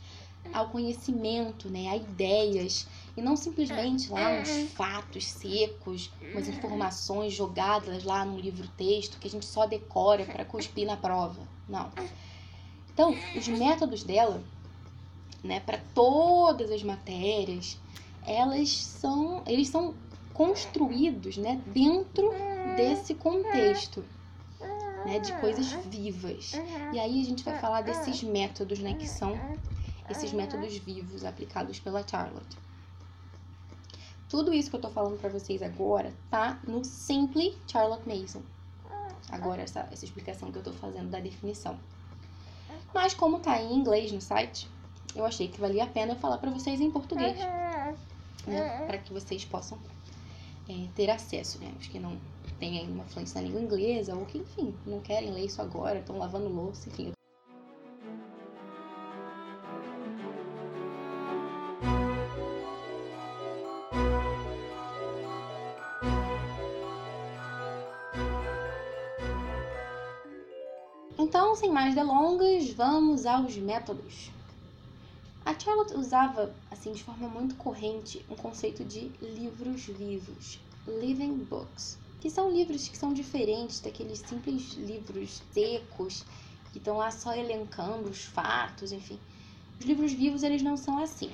ao 0.53 0.69
conhecimento, 0.69 1.69
né, 1.69 1.89
a 1.89 1.95
ideias, 1.95 2.87
e 3.15 3.21
não 3.21 3.35
simplesmente 3.35 4.11
lá 4.11 4.29
uns 4.29 4.71
fatos 4.73 5.25
secos, 5.25 6.11
umas 6.31 6.47
informações 6.47 7.33
jogadas 7.33 8.03
lá 8.03 8.25
num 8.25 8.39
livro-texto 8.39 9.19
que 9.19 9.27
a 9.27 9.31
gente 9.31 9.45
só 9.45 9.65
decora 9.65 10.25
para 10.25 10.45
cuspir 10.45 10.85
na 10.85 10.97
prova. 10.97 11.41
Não. 11.67 11.91
Então, 12.93 13.15
os 13.35 13.47
métodos 13.47 14.03
dela, 14.03 14.43
né, 15.43 15.59
para 15.59 15.79
todas 15.93 16.71
as 16.71 16.83
matérias, 16.83 17.77
elas 18.25 18.69
são, 18.69 19.43
eles 19.45 19.69
são 19.69 19.95
construídos, 20.33 21.37
né, 21.37 21.61
dentro 21.67 22.31
desse 22.75 23.13
contexto 23.13 24.03
né, 25.05 25.19
de 25.19 25.33
coisas 25.39 25.71
vivas. 25.85 26.51
E 26.93 26.99
aí 26.99 27.21
a 27.21 27.25
gente 27.25 27.43
vai 27.43 27.57
falar 27.59 27.81
desses 27.81 28.21
métodos, 28.23 28.79
né, 28.79 28.93
que 28.93 29.07
são 29.07 29.39
esses 30.11 30.33
métodos 30.33 30.77
vivos 30.77 31.25
aplicados 31.25 31.79
pela 31.79 32.07
Charlotte. 32.07 32.57
Tudo 34.29 34.53
isso 34.53 34.69
que 34.69 34.75
eu 34.75 34.81
tô 34.81 34.89
falando 34.89 35.19
para 35.19 35.29
vocês 35.29 35.61
agora 35.61 36.13
tá 36.29 36.59
no 36.65 36.85
Simply 36.85 37.57
Charlotte 37.67 38.07
Mason. 38.07 38.41
Agora 39.29 39.61
essa, 39.61 39.87
essa 39.91 40.05
explicação 40.05 40.51
que 40.51 40.57
eu 40.57 40.63
tô 40.63 40.71
fazendo 40.73 41.09
da 41.09 41.19
definição. 41.19 41.77
Mas 42.93 43.13
como 43.13 43.39
tá 43.39 43.61
em 43.61 43.73
inglês 43.73 44.11
no 44.11 44.21
site, 44.21 44.69
eu 45.15 45.25
achei 45.25 45.47
que 45.47 45.59
valia 45.59 45.83
a 45.83 45.87
pena 45.87 46.13
eu 46.13 46.17
falar 46.17 46.37
para 46.37 46.49
vocês 46.49 46.79
em 46.79 46.89
português, 46.89 47.37
né, 48.47 48.85
para 48.87 48.97
que 48.97 49.13
vocês 49.13 49.45
possam 49.45 49.77
é, 50.69 50.87
ter 50.95 51.09
acesso, 51.09 51.59
né, 51.59 51.73
os 51.79 51.87
que 51.87 51.99
não 51.99 52.17
têm 52.59 52.79
ainda 52.79 52.91
uma 52.91 53.05
fluência 53.05 53.41
na 53.41 53.47
língua 53.47 53.61
inglesa 53.61 54.15
ou 54.15 54.25
que, 54.25 54.37
enfim, 54.37 54.73
não 54.85 54.99
querem 54.99 55.31
ler 55.31 55.45
isso 55.45 55.61
agora, 55.61 55.99
estão 55.99 56.17
lavando 56.17 56.47
louça, 56.47 56.89
enfim. 56.89 57.11
Mais 71.71 71.95
delongas, 71.95 72.69
vamos 72.71 73.25
aos 73.25 73.55
métodos. 73.55 74.29
A 75.45 75.57
Charlotte 75.57 75.95
usava, 75.95 76.53
assim, 76.69 76.91
de 76.91 77.01
forma 77.01 77.29
muito 77.29 77.55
corrente, 77.55 78.23
um 78.29 78.35
conceito 78.35 78.83
de 78.83 79.09
livros 79.21 79.85
vivos, 79.85 80.59
living 80.85 81.37
books, 81.37 81.97
que 82.19 82.29
são 82.29 82.51
livros 82.51 82.89
que 82.89 82.97
são 82.97 83.13
diferentes 83.13 83.79
daqueles 83.79 84.19
simples 84.19 84.73
livros 84.73 85.41
secos 85.53 86.25
que 86.73 86.77
estão 86.77 86.97
lá 86.97 87.09
só 87.09 87.33
elencando 87.33 88.09
os 88.09 88.25
fatos, 88.25 88.91
enfim. 88.91 89.17
Os 89.79 89.85
livros 89.85 90.11
vivos, 90.11 90.43
eles 90.43 90.61
não 90.61 90.75
são 90.75 91.01
assim. 91.01 91.31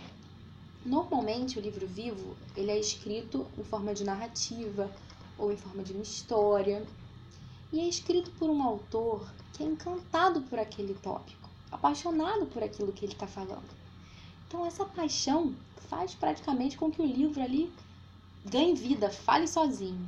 Normalmente, 0.86 1.58
o 1.58 1.62
livro 1.62 1.86
vivo, 1.88 2.38
ele 2.56 2.72
é 2.72 2.80
escrito 2.80 3.46
em 3.58 3.64
forma 3.64 3.94
de 3.94 4.04
narrativa 4.04 4.90
ou 5.38 5.52
em 5.52 5.58
forma 5.58 5.84
de 5.84 5.94
uma 5.94 6.04
história, 6.04 6.86
e 7.72 7.80
é 7.80 7.88
escrito 7.88 8.32
por 8.32 8.50
um 8.50 8.64
autor 8.64 9.28
que 9.54 9.64
é 9.64 9.66
encantado 9.66 10.42
por 10.44 10.60
aquele 10.60 10.94
tópico, 10.94 11.50
apaixonado 11.72 12.46
por 12.46 12.64
aquilo 12.64 12.94
que 12.94 13.06
ele 13.06 13.14
está 13.14 13.28
falando. 13.28 13.76
Então, 14.48 14.66
essa 14.66 14.86
paixão 14.86 15.54
faz 15.90 16.16
praticamente 16.16 16.78
com 16.78 16.92
que 16.92 17.02
o 17.02 17.06
livro 17.06 17.42
ali 17.42 17.72
ganhe 18.46 18.74
vida, 18.74 19.10
fale 19.10 19.48
sozinho. 19.48 20.08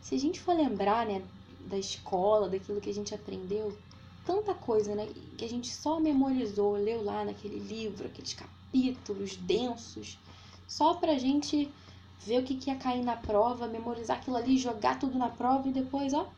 Se 0.00 0.14
a 0.14 0.18
gente 0.18 0.40
for 0.40 0.54
lembrar, 0.54 1.06
né, 1.06 1.22
da 1.66 1.76
escola, 1.76 2.48
daquilo 2.48 2.80
que 2.80 2.90
a 2.90 2.94
gente 2.94 3.14
aprendeu, 3.14 3.76
tanta 4.24 4.54
coisa, 4.54 4.94
né, 4.94 5.08
que 5.36 5.44
a 5.44 5.48
gente 5.48 5.74
só 5.74 5.98
memorizou, 5.98 6.76
leu 6.76 7.02
lá 7.02 7.24
naquele 7.24 7.58
livro, 7.58 8.06
aqueles 8.06 8.34
capítulos 8.34 9.36
densos, 9.36 10.18
só 10.66 10.94
pra 10.94 11.18
gente 11.18 11.72
ver 12.20 12.40
o 12.40 12.44
que, 12.44 12.56
que 12.56 12.70
ia 12.70 12.76
cair 12.76 13.02
na 13.02 13.16
prova, 13.16 13.66
memorizar 13.66 14.18
aquilo 14.18 14.36
ali, 14.36 14.58
jogar 14.58 14.98
tudo 14.98 15.18
na 15.18 15.28
prova 15.28 15.68
e 15.68 15.72
depois, 15.72 16.12
ó, 16.12 16.28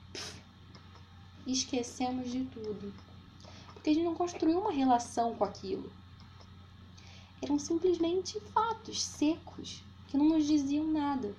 esquecemos 1.47 2.31
de 2.31 2.45
tudo. 2.45 2.93
Porque 3.75 3.90
a 3.90 3.95
gente 3.95 4.05
não 4.05 4.14
construiu 4.14 4.61
uma 4.61 4.73
relação 4.73 5.35
com 5.35 5.45
aquilo 5.45 5.90
eram 7.43 7.59
simplesmente 7.59 8.38
fatos 8.52 9.02
secos 9.02 9.83
que 10.09 10.17
não 10.17 10.29
nos 10.29 10.47
diziam 10.47 10.87
nada. 10.87 11.35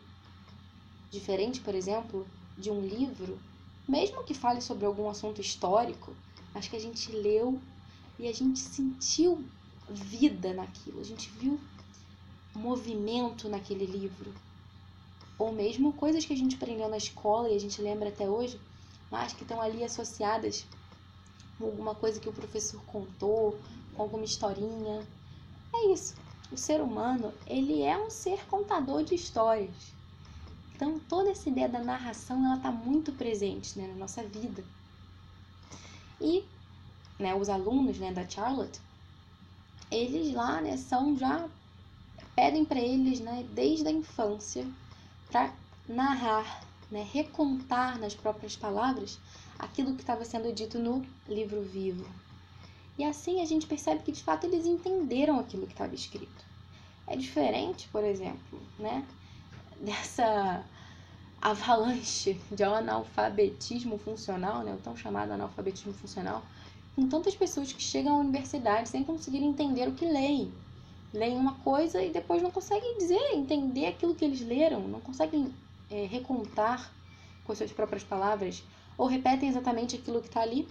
Diferente, 1.11 1.59
por 1.59 1.75
exemplo, 1.75 2.25
de 2.57 2.71
um 2.71 2.81
livro, 2.81 3.39
mesmo 3.87 4.23
que 4.23 4.33
fale 4.33 4.61
sobre 4.61 4.85
algum 4.85 5.09
assunto 5.09 5.41
histórico, 5.41 6.15
mas 6.53 6.67
que 6.67 6.75
a 6.75 6.79
gente 6.79 7.11
leu 7.11 7.61
e 8.17 8.27
a 8.27 8.33
gente 8.33 8.59
sentiu 8.59 9.43
vida 9.89 10.53
naquilo, 10.53 11.01
a 11.01 11.03
gente 11.03 11.29
viu 11.29 11.59
movimento 12.55 13.47
naquele 13.49 13.85
livro. 13.85 14.33
Ou 15.41 15.51
mesmo 15.51 15.91
coisas 15.93 16.23
que 16.23 16.33
a 16.33 16.37
gente 16.37 16.55
aprendeu 16.55 16.87
na 16.87 16.97
escola 16.97 17.49
e 17.49 17.55
a 17.55 17.59
gente 17.59 17.81
lembra 17.81 18.09
até 18.09 18.29
hoje, 18.29 18.61
mas 19.09 19.33
que 19.33 19.41
estão 19.41 19.59
ali 19.59 19.83
associadas 19.83 20.67
com 21.57 21.65
alguma 21.65 21.95
coisa 21.95 22.19
que 22.19 22.29
o 22.29 22.31
professor 22.31 22.79
contou, 22.83 23.59
com 23.95 24.03
alguma 24.03 24.23
historinha, 24.23 25.03
é 25.73 25.87
isso. 25.87 26.13
O 26.51 26.57
ser 26.57 26.79
humano, 26.79 27.33
ele 27.47 27.81
é 27.81 27.97
um 27.97 28.11
ser 28.11 28.45
contador 28.45 29.03
de 29.03 29.15
histórias. 29.15 29.95
Então, 30.75 30.99
toda 30.99 31.31
essa 31.31 31.49
ideia 31.49 31.67
da 31.67 31.79
narração, 31.79 32.45
ela 32.45 32.57
está 32.57 32.71
muito 32.71 33.11
presente 33.11 33.79
né, 33.79 33.87
na 33.87 33.95
nossa 33.95 34.21
vida. 34.21 34.63
E 36.21 36.43
né, 37.17 37.33
os 37.33 37.49
alunos 37.49 37.97
né, 37.97 38.13
da 38.13 38.29
Charlotte, 38.29 38.79
eles 39.89 40.35
lá 40.35 40.61
né, 40.61 40.77
são 40.77 41.17
já 41.17 41.49
pedem 42.35 42.63
para 42.63 42.79
eles 42.79 43.19
né, 43.19 43.43
desde 43.55 43.87
a 43.87 43.91
infância 43.91 44.71
para 45.31 45.53
narrar, 45.87 46.63
né, 46.91 47.07
recontar 47.11 47.97
nas 47.97 48.13
próprias 48.13 48.55
palavras 48.55 49.17
aquilo 49.57 49.95
que 49.95 50.01
estava 50.01 50.25
sendo 50.25 50.51
dito 50.53 50.77
no 50.77 51.05
livro 51.27 51.61
vivo. 51.61 52.05
E 52.97 53.03
assim 53.03 53.41
a 53.41 53.45
gente 53.45 53.65
percebe 53.65 54.03
que 54.03 54.11
de 54.11 54.21
fato 54.21 54.45
eles 54.45 54.65
entenderam 54.65 55.39
aquilo 55.39 55.65
que 55.65 55.73
estava 55.73 55.95
escrito. 55.95 56.45
É 57.07 57.15
diferente, 57.15 57.87
por 57.91 58.03
exemplo, 58.03 58.61
né, 58.77 59.05
dessa 59.79 60.63
avalanche 61.41 62.39
de 62.51 62.63
analfabetismo 62.63 63.97
funcional, 63.97 64.63
né, 64.63 64.73
o 64.73 64.77
tão 64.77 64.95
chamado 64.95 65.31
analfabetismo 65.31 65.93
funcional, 65.93 66.43
com 66.95 67.07
tantas 67.07 67.35
pessoas 67.35 67.71
que 67.71 67.81
chegam 67.81 68.17
à 68.17 68.19
universidade 68.19 68.89
sem 68.89 69.03
conseguir 69.03 69.43
entender 69.43 69.87
o 69.87 69.93
que 69.93 70.05
leem. 70.05 70.53
Leem 71.13 71.37
uma 71.37 71.55
coisa 71.55 72.01
e 72.01 72.11
depois 72.11 72.41
não 72.41 72.51
conseguem 72.51 72.97
dizer, 72.97 73.33
entender 73.33 73.85
aquilo 73.87 74.15
que 74.15 74.23
eles 74.23 74.41
leram, 74.41 74.87
não 74.87 75.01
conseguem 75.01 75.53
é, 75.89 76.05
recontar 76.05 76.91
com 77.43 77.53
suas 77.53 77.71
próprias 77.71 78.03
palavras, 78.03 78.63
ou 78.97 79.07
repetem 79.07 79.49
exatamente 79.49 79.95
aquilo 79.95 80.21
que 80.21 80.27
está 80.27 80.41
ali, 80.41 80.67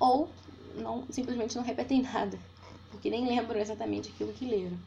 ou 0.00 0.28
não, 0.74 1.04
simplesmente 1.10 1.56
não 1.56 1.62
repetem 1.62 2.02
nada, 2.02 2.38
porque 2.90 3.10
nem 3.10 3.26
lembram 3.26 3.60
exatamente 3.60 4.08
aquilo 4.08 4.32
que 4.32 4.46
leram. 4.46 4.78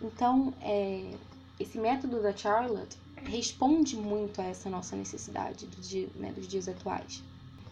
Então, 0.00 0.52
é, 0.60 1.14
esse 1.58 1.78
método 1.78 2.20
da 2.22 2.36
Charlotte 2.36 2.98
responde 3.24 3.96
muito 3.96 4.40
a 4.40 4.44
essa 4.44 4.68
nossa 4.68 4.96
necessidade 4.96 5.66
do 5.66 5.80
dia, 5.80 6.08
né, 6.16 6.32
dos 6.32 6.46
dias 6.46 6.68
atuais. 6.68 7.22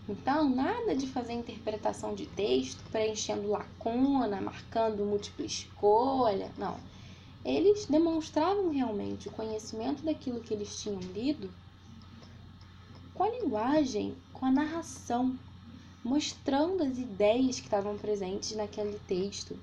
Então, 0.08 0.50
nada 0.50 0.96
de 0.96 1.06
fazer 1.06 1.32
interpretação 1.32 2.14
de 2.14 2.26
texto, 2.26 2.82
preenchendo 2.90 3.48
lacuna, 3.48 4.40
marcando 4.40 5.04
múltipla 5.04 5.46
escolha, 5.46 6.50
não. 6.58 6.76
Eles 7.44 7.86
demonstravam 7.86 8.70
realmente 8.70 9.28
o 9.28 9.32
conhecimento 9.32 10.04
daquilo 10.04 10.40
que 10.40 10.54
eles 10.54 10.80
tinham 10.80 10.98
lido 11.00 11.52
com 13.14 13.24
a 13.24 13.30
linguagem, 13.30 14.16
com 14.32 14.46
a 14.46 14.50
narração, 14.50 15.38
mostrando 16.02 16.82
as 16.82 16.98
ideias 16.98 17.60
que 17.60 17.66
estavam 17.66 17.96
presentes 17.96 18.56
naquele 18.56 18.98
texto, 19.00 19.56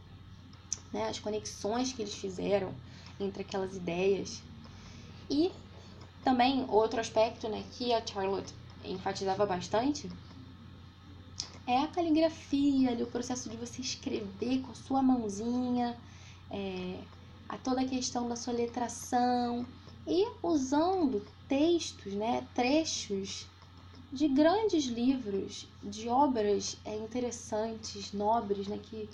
né, 0.93 1.10
as 1.10 1.19
conexões 1.19 1.91
que 1.91 2.01
eles 2.01 2.13
fizeram 2.13 2.74
entre 3.19 3.41
aquelas 3.41 3.75
ideias. 3.75 4.41
E 5.29 5.51
também 6.24 6.65
outro 6.69 7.00
aspecto 7.00 7.50
né, 7.50 7.63
que 7.74 7.93
a 7.93 8.05
Charlotte 8.05 8.53
enfatizava 8.84 9.46
bastante 9.46 10.10
é 11.70 11.84
a 11.84 11.88
caligrafia, 11.88 12.90
ali, 12.90 13.04
o 13.04 13.08
processo 13.08 13.48
de 13.48 13.56
você 13.56 13.80
escrever 13.80 14.62
com 14.62 14.72
a 14.72 14.76
sua 14.76 15.04
mãozinha, 15.04 15.96
é, 16.50 17.00
a 17.48 17.58
toda 17.58 17.82
a 17.82 17.88
questão 17.88 18.28
da 18.28 18.36
soletração 18.36 19.66
e 20.08 20.28
usando 20.42 21.24
textos, 21.48 22.14
né, 22.14 22.48
trechos 22.56 23.46
de 24.12 24.28
grandes 24.28 24.86
livros, 24.86 25.68
de 25.84 26.10
obras 26.10 26.76
é, 26.84 26.96
interessantes, 26.96 28.14
nobres, 28.14 28.68
né, 28.68 28.80
que 28.82 29.08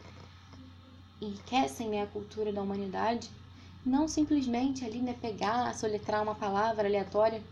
enriquecem 1.21 1.89
né, 1.89 2.03
a 2.03 2.07
cultura 2.07 2.53
da 2.53 2.61
humanidade, 2.61 3.29
não 3.85 4.07
simplesmente 4.07 4.85
ali 4.85 4.99
né, 4.99 5.13
pegar, 5.21 5.75
soletrar 5.75 6.23
uma 6.23 6.35
palavra 6.35 6.87
aleatória 6.87 7.43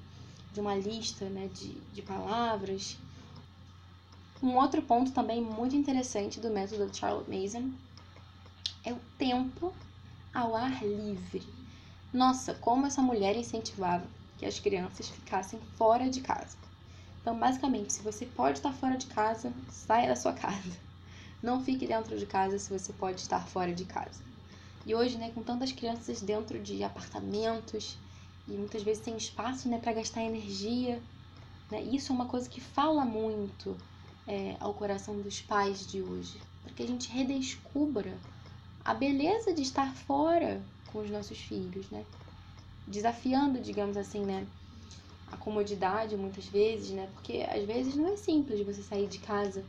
de 0.54 0.62
uma 0.62 0.76
lista 0.76 1.26
né, 1.26 1.50
de, 1.54 1.74
de 1.92 2.02
palavras. 2.02 2.98
Um 4.44 4.58
outro 4.58 4.82
ponto 4.82 5.14
também 5.14 5.42
muito 5.42 5.74
interessante 5.74 6.42
do 6.42 6.50
método 6.50 6.88
de 6.88 6.98
Charlotte 6.98 7.30
Mason 7.30 7.72
é 8.84 8.92
o 8.92 9.00
tempo 9.18 9.74
ao 10.34 10.54
ar 10.54 10.84
livre. 10.84 11.42
Nossa, 12.12 12.54
como 12.56 12.86
essa 12.86 13.02
mulher 13.02 13.38
incentivava 13.38 14.06
que 14.38 14.46
as 14.46 14.60
crianças 14.60 15.08
ficassem 15.08 15.62
fora 15.78 16.10
de 16.10 16.20
casa. 16.20 16.58
Então, 17.22 17.40
basicamente, 17.40 17.94
se 17.94 18.02
você 18.02 18.26
pode 18.26 18.58
estar 18.58 18.74
fora 18.74 18.98
de 18.98 19.06
casa, 19.06 19.54
saia 19.70 20.10
da 20.10 20.16
sua 20.18 20.34
casa. 20.36 20.78
Não 21.42 21.64
fique 21.64 21.88
dentro 21.88 22.20
de 22.20 22.26
casa 22.26 22.60
se 22.60 22.78
você 22.78 22.92
pode 22.92 23.22
estar 23.22 23.48
fora 23.48 23.74
de 23.74 23.86
casa. 23.86 24.22
E 24.86 24.94
hoje, 24.94 25.18
né, 25.18 25.32
com 25.32 25.42
tantas 25.42 25.72
crianças 25.72 26.22
dentro 26.22 26.60
de 26.60 26.84
apartamentos 26.84 27.98
e 28.46 28.58
muitas 28.58 28.84
vezes 28.84 29.06
sem 29.06 29.16
espaço, 29.16 29.70
né, 29.70 29.80
para 29.80 29.94
gastar 29.94 30.22
energia, 30.22 31.02
né, 31.72 31.82
isso 31.82 32.12
é 32.12 32.16
uma 32.16 32.28
coisa 32.28 32.50
que 32.50 32.60
fala 32.60 33.06
muito 33.06 33.78
é, 34.28 34.56
ao 34.60 34.74
coração 34.74 35.22
dos 35.22 35.42
pais 35.42 35.86
de 35.86 36.02
hoje, 36.02 36.42
para 36.64 36.74
que 36.74 36.84
a 36.84 36.88
gente 36.88 37.12
redescubra 37.12 38.20
a 38.84 38.94
beleza 38.94 39.54
de 39.54 39.62
estar 39.62 39.96
fora 39.96 40.66
com 40.88 41.00
os 41.00 41.10
nossos 41.10 41.40
filhos, 41.40 41.90
né? 41.90 42.06
Desafiando, 42.88 43.60
digamos 43.60 43.98
assim, 43.98 44.26
né? 44.26 44.48
a 45.34 45.38
comodidade 45.38 46.16
muitas 46.16 46.46
vezes, 46.46 46.92
né? 46.92 47.08
Porque 47.08 47.44
às 47.50 47.64
vezes 47.66 47.96
não 47.96 48.08
é 48.14 48.16
simples 48.16 48.64
você 48.64 48.84
sair 48.84 49.08
de 49.08 49.18
casa 49.18 49.66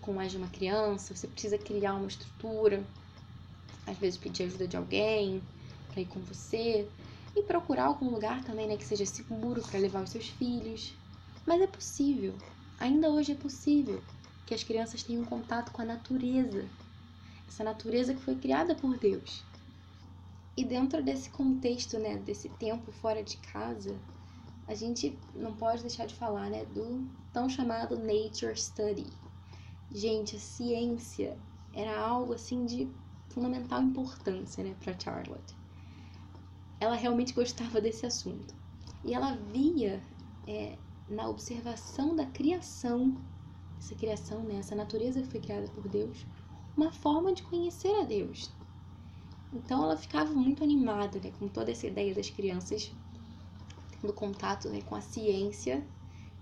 com 0.00 0.12
mais 0.12 0.30
de 0.30 0.38
uma 0.38 0.48
criança, 0.48 1.14
você 1.14 1.26
precisa 1.26 1.58
criar 1.58 1.94
uma 1.94 2.06
estrutura, 2.06 2.86
às 3.84 3.98
vezes 3.98 4.18
pedir 4.18 4.44
ajuda 4.44 4.66
de 4.66 4.76
alguém 4.76 5.42
para 5.90 6.00
ir 6.00 6.06
com 6.06 6.20
você 6.20 6.88
e 7.34 7.42
procurar 7.42 7.86
algum 7.86 8.10
lugar 8.10 8.44
também, 8.44 8.68
né, 8.68 8.76
que 8.76 8.84
seja 8.84 9.04
seguro 9.04 9.60
para 9.62 9.80
levar 9.80 10.04
os 10.04 10.10
seus 10.10 10.28
filhos. 10.28 10.94
Mas 11.44 11.60
é 11.60 11.66
possível, 11.66 12.34
ainda 12.82 13.08
hoje 13.08 13.30
é 13.30 13.36
possível 13.36 14.02
que 14.44 14.52
as 14.52 14.64
crianças 14.64 15.04
tenham 15.04 15.24
contato 15.24 15.70
com 15.70 15.80
a 15.80 15.84
natureza, 15.84 16.68
essa 17.46 17.62
natureza 17.62 18.12
que 18.12 18.20
foi 18.20 18.34
criada 18.34 18.74
por 18.74 18.98
Deus. 18.98 19.44
E 20.56 20.64
dentro 20.64 21.00
desse 21.00 21.30
contexto, 21.30 21.96
né, 21.96 22.16
desse 22.16 22.48
tempo 22.48 22.90
fora 22.90 23.22
de 23.22 23.36
casa, 23.36 23.96
a 24.66 24.74
gente 24.74 25.16
não 25.32 25.54
pode 25.54 25.82
deixar 25.82 26.06
de 26.06 26.14
falar, 26.16 26.50
né, 26.50 26.64
do 26.64 27.08
tão 27.32 27.48
chamado 27.48 27.96
nature 27.96 28.56
study. 28.56 29.06
Gente, 29.92 30.34
a 30.34 30.40
ciência 30.40 31.38
era 31.72 31.96
algo 31.96 32.34
assim 32.34 32.66
de 32.66 32.88
fundamental 33.28 33.80
importância, 33.80 34.64
né, 34.64 34.74
para 34.82 34.98
Charlotte. 34.98 35.54
Ela 36.80 36.96
realmente 36.96 37.32
gostava 37.32 37.80
desse 37.80 38.04
assunto 38.04 38.52
e 39.04 39.14
ela 39.14 39.36
via 39.52 40.02
é, 40.48 40.76
na 41.12 41.28
observação 41.28 42.16
da 42.16 42.26
criação, 42.26 43.16
essa 43.78 43.94
criação, 43.94 44.42
né, 44.42 44.56
essa 44.56 44.74
natureza 44.74 45.20
que 45.20 45.28
foi 45.28 45.40
criada 45.40 45.68
por 45.68 45.86
Deus, 45.88 46.26
uma 46.76 46.92
forma 46.92 47.34
de 47.34 47.42
conhecer 47.42 47.94
a 48.00 48.04
Deus. 48.04 48.50
Então 49.52 49.84
ela 49.84 49.96
ficava 49.96 50.32
muito 50.32 50.64
animada 50.64 51.20
né, 51.20 51.32
com 51.38 51.46
toda 51.48 51.70
essa 51.70 51.86
ideia 51.86 52.14
das 52.14 52.30
crianças 52.30 52.90
do 54.02 54.12
contato 54.12 54.68
né, 54.68 54.80
com 54.82 54.94
a 54.94 55.00
ciência 55.00 55.86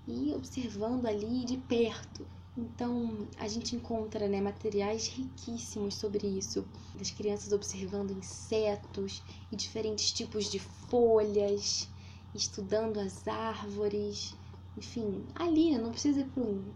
e 0.06 0.32
observando 0.32 1.06
ali 1.06 1.44
de 1.44 1.56
perto. 1.56 2.26
Então 2.56 3.28
a 3.36 3.48
gente 3.48 3.74
encontra 3.74 4.28
né, 4.28 4.40
materiais 4.40 5.08
riquíssimos 5.08 5.94
sobre 5.94 6.26
isso, 6.26 6.64
das 6.94 7.10
crianças 7.10 7.52
observando 7.52 8.12
insetos 8.12 9.22
e 9.50 9.56
diferentes 9.56 10.12
tipos 10.12 10.50
de 10.50 10.58
folhas, 10.58 11.88
estudando 12.34 12.98
as 12.98 13.26
árvores, 13.26 14.34
enfim, 14.76 15.24
ali, 15.34 15.72
né, 15.72 15.78
não 15.78 15.90
precisa 15.90 16.20
ir 16.20 16.28
para 16.28 16.42
um 16.42 16.72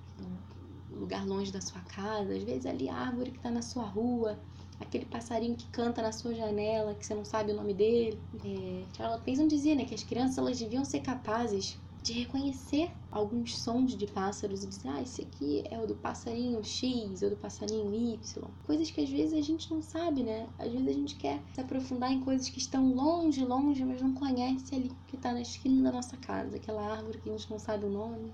lugar 0.91 1.27
longe 1.27 1.53
da 1.53 1.61
sua 1.61 1.81
casa, 1.83 2.35
às 2.35 2.43
vezes 2.43 2.67
ali 2.67 2.89
a 2.89 2.95
árvore 2.95 3.31
que 3.31 3.39
está 3.39 3.51
na 3.51 3.63
sua 3.63 3.85
rua, 3.85 4.39
aquele 4.81 5.05
passarinho 5.05 5.57
que 5.57 5.69
canta 5.69 6.03
na 6.03 6.13
sua 6.13 6.35
janela, 6.35 6.95
que 6.95 7.05
você 7.05 7.15
não 7.15 7.25
sabe 7.25 7.53
o 7.53 7.57
nome 7.57 7.75
dele. 7.75 8.19
É, 8.45 8.85
Charlotte 8.97 9.29
Mason 9.29 9.47
dizia 9.47 9.75
né, 9.75 9.85
que 9.85 9.95
as 9.95 10.03
crianças 10.03 10.39
elas 10.39 10.59
deviam 10.59 10.85
ser 10.85 11.01
capazes 11.01 11.79
de 12.05 12.13
reconhecer 12.13 12.91
alguns 13.11 13.57
sons 13.57 13.97
de 13.97 14.07
pássaros 14.07 14.63
e 14.63 14.67
dizer, 14.67 14.89
ah, 14.89 15.01
esse 15.01 15.23
aqui 15.23 15.65
é 15.71 15.81
o 15.81 15.87
do 15.87 15.95
passarinho 15.95 16.63
X, 16.63 17.23
ou 17.23 17.31
do 17.31 17.37
passarinho 17.37 17.95
Y. 17.95 18.45
Coisas 18.67 18.91
que 18.91 19.01
às 19.01 19.09
vezes 19.09 19.33
a 19.33 19.41
gente 19.41 19.71
não 19.71 19.81
sabe, 19.81 20.23
né? 20.23 20.47
Às 20.59 20.71
vezes 20.71 20.87
a 20.87 20.93
gente 20.93 21.15
quer 21.17 21.41
se 21.55 21.63
aprofundar 21.63 22.13
em 22.13 22.21
coisas 22.21 22.51
que 22.51 22.59
estão 22.59 22.93
longe, 22.93 23.43
longe, 23.43 23.83
mas 23.87 24.03
não 24.03 24.13
conhece 24.13 24.75
ali, 24.75 24.93
que 25.09 25.17
está 25.17 25.33
na 25.33 25.41
esquina 25.41 25.83
da 25.85 25.93
nossa 25.93 26.15
casa, 26.19 26.57
aquela 26.57 26.87
árvore 26.93 27.23
que 27.23 27.31
a 27.31 27.33
gente 27.33 27.51
não 27.51 27.59
sabe 27.59 27.87
o 27.87 27.91
nome. 27.91 28.31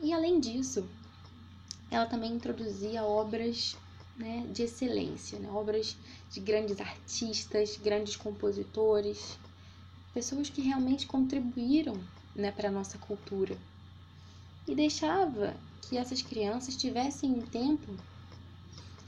E 0.00 0.12
além 0.12 0.38
disso, 0.38 0.88
ela 1.90 2.06
também 2.06 2.32
introduzia 2.32 3.02
obras 3.02 3.76
né, 4.16 4.46
de 4.52 4.62
excelência, 4.62 5.40
né, 5.40 5.50
obras 5.50 5.96
de 6.30 6.38
grandes 6.38 6.80
artistas, 6.80 7.76
grandes 7.82 8.14
compositores, 8.14 9.36
pessoas 10.14 10.48
que 10.48 10.60
realmente 10.60 11.04
contribuíram 11.04 12.00
né, 12.40 12.52
para 12.52 12.68
a 12.68 12.72
nossa 12.72 12.96
cultura. 12.98 13.56
E 14.66 14.74
deixava 14.74 15.54
que 15.82 15.96
essas 15.96 16.22
crianças 16.22 16.76
tivessem 16.76 17.32
um 17.32 17.40
tempo 17.40 17.96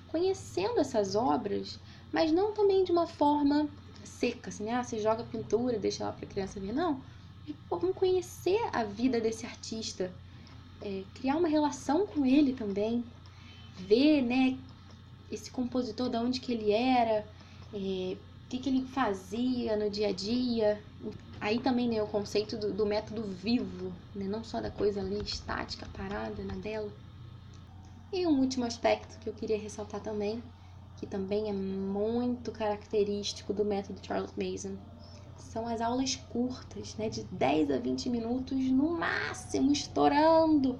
conhecendo 0.09 0.81
essas 0.81 1.14
obras, 1.14 1.79
mas 2.12 2.33
não 2.33 2.53
também 2.53 2.83
de 2.85 2.90
uma 2.90 3.07
forma 3.07 3.69
seca, 4.05 4.49
assim, 4.49 4.64
né? 4.64 4.73
ah, 4.73 4.83
você 4.83 4.99
joga 4.99 5.23
pintura, 5.25 5.79
deixa 5.79 6.05
lá 6.05 6.12
para 6.12 6.25
a 6.25 6.29
criança 6.29 6.59
ver, 6.59 6.73
não. 6.73 7.01
Vamos 7.71 7.95
conhecer 7.95 8.59
a 8.73 8.85
vida 8.85 9.21
desse 9.21 9.47
artista, 9.47 10.12
é, 10.81 11.05
criar 11.14 11.37
uma 11.37 11.49
relação 11.49 12.07
com 12.07 12.27
ele 12.27 12.53
também, 12.53 13.05
ver, 13.79 14.23
né, 14.23 14.59
esse 15.31 15.51
compositor, 15.51 16.09
de 16.09 16.16
onde 16.16 16.40
que 16.40 16.53
ele 16.53 16.73
era, 16.73 17.25
é, 17.73 18.16
o 18.16 18.49
que, 18.49 18.59
que 18.59 18.69
ele 18.69 18.87
fazia 18.87 19.77
no 19.77 19.88
dia 19.88 20.09
a 20.09 20.12
dia. 20.12 20.83
Aí 21.40 21.59
também 21.59 21.88
né, 21.88 22.03
o 22.03 22.07
conceito 22.07 22.57
do, 22.59 22.72
do 22.72 22.85
método 22.85 23.22
vivo, 23.22 23.92
né? 24.14 24.26
não 24.26 24.44
só 24.44 24.61
da 24.61 24.70
coisa 24.70 25.00
ali 25.00 25.22
estática, 25.22 25.87
parada 25.96 26.44
na 26.44 26.55
dela. 26.55 26.92
E 28.12 28.26
um 28.26 28.40
último 28.40 28.66
aspecto 28.66 29.18
que 29.18 29.29
eu 29.29 29.33
queria 29.33 29.59
ressaltar 29.59 30.03
também, 30.03 30.42
que 30.96 31.07
também 31.07 31.48
é 31.48 31.53
muito 31.53 32.53
característico 32.53 33.55
do 33.55 33.64
método 33.64 34.05
Charles 34.05 34.35
Mason, 34.37 34.76
são 35.38 35.66
as 35.66 35.81
aulas 35.81 36.14
curtas, 36.14 36.94
né, 36.96 37.09
de 37.09 37.24
10 37.24 37.70
a 37.70 37.79
20 37.79 38.11
minutos 38.11 38.59
no 38.70 38.98
máximo, 38.98 39.72
estourando 39.72 40.79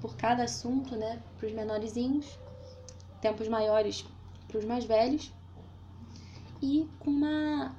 por 0.00 0.16
cada 0.16 0.44
assunto, 0.44 0.94
né, 0.96 1.22
para 1.38 1.46
os 1.46 1.52
menorzinhos, 1.52 2.38
tempos 3.22 3.48
maiores 3.48 4.04
para 4.46 4.58
os 4.58 4.64
mais 4.64 4.84
velhos, 4.84 5.32
e 6.60 6.88
com 6.98 7.10
uma 7.10 7.74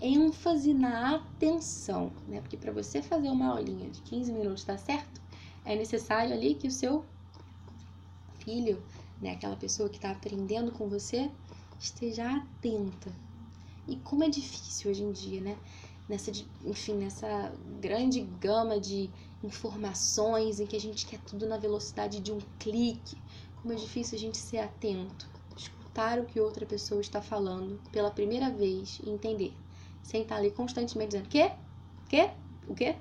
ênfase 0.00 0.74
na 0.74 1.16
atenção, 1.16 2.12
né? 2.28 2.40
Porque 2.40 2.56
para 2.56 2.72
você 2.72 3.00
fazer 3.00 3.28
uma 3.28 3.48
aulinha 3.48 3.88
de 3.88 4.00
15 4.02 4.32
minutos 4.32 4.64
dar 4.64 4.78
certo, 4.78 5.20
é 5.64 5.74
necessário 5.74 6.32
ali 6.32 6.54
que 6.54 6.68
o 6.68 6.70
seu 6.70 7.04
filho, 8.38 8.82
né, 9.20 9.32
aquela 9.32 9.56
pessoa 9.56 9.88
que 9.88 9.96
está 9.96 10.10
aprendendo 10.10 10.70
com 10.70 10.88
você, 10.88 11.30
esteja 11.80 12.36
atenta. 12.36 13.10
E 13.88 13.96
como 13.96 14.22
é 14.22 14.28
difícil 14.28 14.90
hoje 14.90 15.02
em 15.02 15.12
dia, 15.12 15.40
né? 15.40 15.58
Nessa, 16.08 16.30
enfim, 16.64 16.94
nessa 16.94 17.52
grande 17.80 18.20
gama 18.20 18.78
de 18.78 19.10
informações 19.42 20.60
em 20.60 20.66
que 20.66 20.76
a 20.76 20.80
gente 20.80 21.04
quer 21.06 21.18
tudo 21.20 21.46
na 21.46 21.56
velocidade 21.56 22.20
de 22.20 22.32
um 22.32 22.38
clique, 22.58 23.16
como 23.60 23.72
é 23.72 23.76
difícil 23.76 24.16
a 24.16 24.20
gente 24.20 24.38
ser 24.38 24.58
atento, 24.58 25.28
escutar 25.56 26.20
o 26.20 26.24
que 26.24 26.38
outra 26.38 26.64
pessoa 26.64 27.00
está 27.00 27.20
falando 27.20 27.80
pela 27.90 28.10
primeira 28.10 28.50
vez 28.50 29.00
e 29.02 29.10
entender 29.10 29.52
sem 30.06 30.22
estar 30.22 30.36
ali 30.36 30.52
constantemente 30.52 31.10
dizendo: 31.10 31.28
quê? 31.28 31.50
Quê? 32.08 32.30
O 32.68 32.74
quê? 32.74 32.94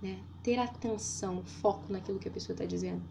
Né? 0.00 0.20
Ter 0.42 0.58
atenção, 0.58 1.44
foco 1.44 1.92
naquilo 1.92 2.20
que 2.20 2.28
a 2.28 2.30
pessoa 2.30 2.54
está 2.54 2.64
dizendo. 2.64 3.02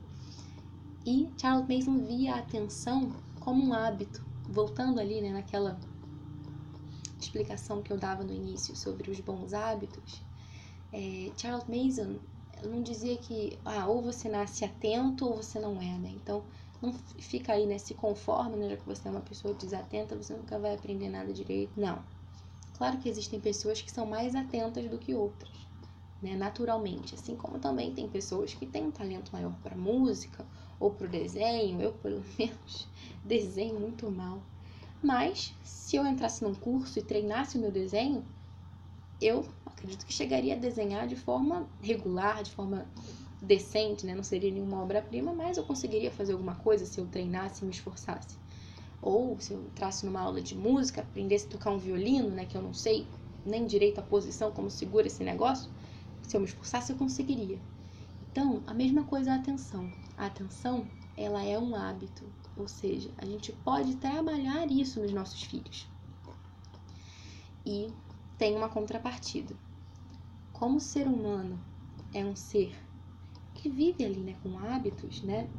E 1.06 1.30
Charles 1.38 1.68
Mason 1.68 2.06
via 2.06 2.36
a 2.36 2.40
atenção 2.40 3.14
como 3.42 3.62
um 3.62 3.74
hábito, 3.74 4.24
voltando 4.48 5.02
ali 5.02 5.20
né, 5.22 5.32
naquela 5.32 5.78
explicação 7.20 7.82
que 7.82 7.92
eu 7.92 7.98
dava 7.98 8.24
no 8.24 8.34
início 8.34 8.74
sobre 8.74 9.12
os 9.12 9.20
bons 9.20 9.54
hábitos. 9.54 10.22
É, 10.94 11.32
Charles 11.38 11.66
Mason 11.68 12.20
não 12.64 12.82
dizia 12.82 13.18
que 13.18 13.60
ah, 13.66 13.86
ou 13.88 14.02
você 14.02 14.30
nasce 14.30 14.64
atento 14.64 15.26
ou 15.26 15.36
você 15.36 15.60
não 15.60 15.82
é, 15.82 15.98
né? 15.98 16.12
Então 16.16 16.46
não 16.82 16.94
fica 17.20 17.52
aí, 17.52 17.66
né? 17.66 17.78
Se 17.78 17.94
conforme, 17.94 18.56
né? 18.56 18.70
Já 18.70 18.78
que 18.78 18.86
você 18.86 19.10
é 19.10 19.12
uma 19.12 19.20
pessoa 19.22 19.54
desatenta, 19.54 20.16
você 20.16 20.34
nunca 20.34 20.58
vai 20.58 20.74
aprender 20.74 21.10
nada 21.10 21.34
direito. 21.34 21.78
Não. 21.78 22.13
Claro 22.74 22.98
que 22.98 23.10
existem 23.10 23.40
pessoas 23.40 23.82
que 23.82 23.92
são 23.92 24.06
mais 24.06 24.36
atentas 24.36 24.90
do 24.90 24.98
que 24.98 25.14
outras, 25.14 25.68
né? 26.22 26.36
naturalmente. 26.36 27.16
Assim 27.16 27.36
como 27.36 27.60
também 27.60 27.94
tem 27.94 28.10
pessoas 28.10 28.54
que 28.54 28.66
têm 28.66 28.86
um 28.86 28.92
talento 28.92 29.32
maior 29.32 29.56
para 29.62 29.76
música 29.76 30.46
ou 30.80 30.92
para 30.92 31.08
o 31.08 31.10
desenho. 31.10 31.82
Eu, 31.82 31.94
pelo 31.94 32.24
menos, 32.38 32.88
desenho 33.24 33.80
muito 33.80 34.10
mal. 34.12 34.44
Mas, 35.02 35.54
se 35.64 35.96
eu 35.98 36.06
entrasse 36.06 36.44
num 36.44 36.56
curso 36.56 36.98
e 36.98 37.02
treinasse 37.02 37.58
o 37.58 37.62
meu 37.62 37.72
desenho, 37.72 38.26
eu 39.20 39.46
acredito 39.66 40.06
que 40.06 40.14
chegaria 40.14 40.56
a 40.56 40.58
desenhar 40.58 41.08
de 41.08 41.16
forma 41.16 41.68
regular, 41.82 42.42
de 42.42 42.52
forma 42.52 42.88
decente, 43.42 44.06
né? 44.06 44.16
Não 44.16 44.24
seria 44.24 44.52
nenhuma 44.52 44.82
obra-prima, 44.82 45.34
mas 45.34 45.58
eu 45.58 45.64
conseguiria 45.64 46.10
fazer 46.10 46.32
alguma 46.32 46.56
coisa 46.56 46.86
se 46.86 47.00
eu 47.00 47.06
treinasse 47.06 47.64
e 47.64 47.66
me 47.66 47.72
esforçasse. 47.72 48.38
Ou 49.04 49.38
se 49.38 49.54
eu 49.54 49.60
entrasse 49.60 50.06
numa 50.06 50.22
aula 50.22 50.42
de 50.42 50.56
música, 50.56 51.02
aprendesse 51.02 51.46
a 51.46 51.50
tocar 51.50 51.72
um 51.72 51.78
violino, 51.78 52.30
né, 52.30 52.46
que 52.46 52.56
eu 52.56 52.62
não 52.62 52.74
sei 52.74 53.06
nem 53.46 53.68
direito 53.68 54.00
a 54.00 54.02
posição, 54.02 54.50
como 54.50 54.70
segura 54.72 55.08
esse 55.08 55.26
negócio, 55.26 55.70
se 56.22 56.38
eu 56.38 56.40
me 56.40 56.48
esforçasse 56.48 56.94
eu 56.94 56.98
conseguiria. 56.98 57.60
Então, 58.32 58.64
a 58.66 58.74
mesma 58.74 59.04
coisa 59.04 59.34
a 59.34 59.36
atenção. 59.36 59.92
A 60.18 60.28
atenção, 60.28 60.88
ela 61.18 61.44
é 61.44 61.60
um 61.60 61.76
hábito, 61.76 62.24
ou 62.56 62.66
seja, 62.66 63.12
a 63.18 63.26
gente 63.26 63.52
pode 63.52 63.98
trabalhar 63.98 64.72
isso 64.72 65.02
nos 65.02 65.12
nossos 65.12 65.44
filhos. 65.44 65.86
E 67.66 67.92
tem 68.38 68.56
uma 68.56 68.70
contrapartida. 68.70 69.54
Como 70.54 70.78
o 70.78 70.82
ser 70.82 71.08
humano 71.08 71.60
é 72.14 72.24
um 72.24 72.38
ser 72.38 72.74
que 73.54 73.70
vive 73.70 74.06
ali, 74.06 74.20
né, 74.20 74.36
com 74.42 74.58
hábitos, 74.60 75.22
né? 75.24 75.50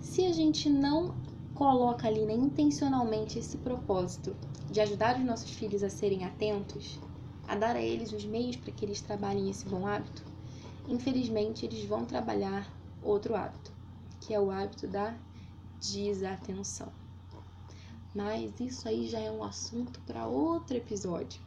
Se 0.00 0.26
a 0.26 0.32
gente 0.32 0.68
não 0.68 1.14
coloca 1.56 2.06
ali 2.06 2.24
né, 2.26 2.34
intencionalmente 2.34 3.38
esse 3.38 3.56
propósito 3.56 4.36
de 4.70 4.80
ajudar 4.80 5.18
os 5.18 5.24
nossos 5.24 5.50
filhos 5.50 5.82
a 5.82 5.88
serem 5.88 6.24
atentos, 6.24 7.00
a 7.48 7.56
dar 7.56 7.74
a 7.74 7.80
eles 7.80 8.12
os 8.12 8.24
meios 8.24 8.56
para 8.56 8.70
que 8.70 8.84
eles 8.84 9.00
trabalhem 9.00 9.48
esse 9.48 9.66
bom 9.66 9.86
hábito, 9.86 10.22
infelizmente 10.86 11.64
eles 11.64 11.84
vão 11.86 12.04
trabalhar 12.04 12.70
outro 13.02 13.34
hábito, 13.34 13.72
que 14.20 14.34
é 14.34 14.40
o 14.40 14.50
hábito 14.50 14.86
da 14.86 15.16
desatenção. 15.80 16.92
Mas 18.14 18.60
isso 18.60 18.86
aí 18.86 19.08
já 19.08 19.20
é 19.20 19.30
um 19.30 19.42
assunto 19.42 19.98
para 20.00 20.26
outro 20.26 20.76
episódio, 20.76 21.40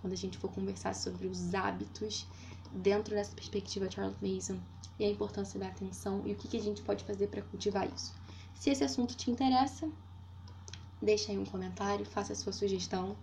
quando 0.00 0.12
a 0.12 0.16
gente 0.16 0.38
for 0.38 0.50
conversar 0.52 0.94
sobre 0.94 1.28
os 1.28 1.54
hábitos 1.54 2.26
dentro 2.72 3.14
dessa 3.14 3.34
perspectiva 3.34 3.90
Charles 3.90 4.16
Mason 4.20 4.58
e 4.98 5.04
a 5.04 5.10
importância 5.10 5.58
da 5.60 5.68
atenção 5.68 6.22
e 6.26 6.32
o 6.32 6.36
que, 6.36 6.48
que 6.48 6.56
a 6.56 6.62
gente 6.62 6.82
pode 6.82 7.04
fazer 7.04 7.28
para 7.28 7.42
cultivar 7.42 7.88
isso. 7.92 8.21
Se 8.54 8.70
esse 8.70 8.84
assunto 8.84 9.16
te 9.16 9.30
interessa, 9.30 9.90
deixa 11.00 11.32
aí 11.32 11.38
um 11.38 11.44
comentário, 11.44 12.06
faça 12.06 12.32
a 12.32 12.36
sua 12.36 12.52
sugestão. 12.52 13.16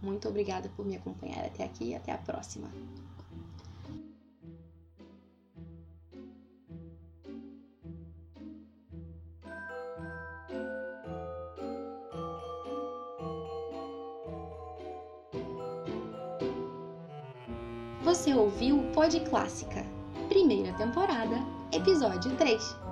Muito 0.00 0.28
obrigada 0.28 0.68
por 0.76 0.86
me 0.86 0.96
acompanhar 0.96 1.44
até 1.44 1.64
aqui 1.64 1.90
e 1.90 1.94
até 1.94 2.12
a 2.12 2.18
próxima. 2.18 2.70
Você 18.02 18.34
ouviu 18.34 18.80
o 18.80 18.92
Pod 18.92 19.20
Clássica, 19.20 19.86
primeira 20.28 20.72
temporada, 20.72 21.36
episódio 21.72 22.34
3. 22.36 22.89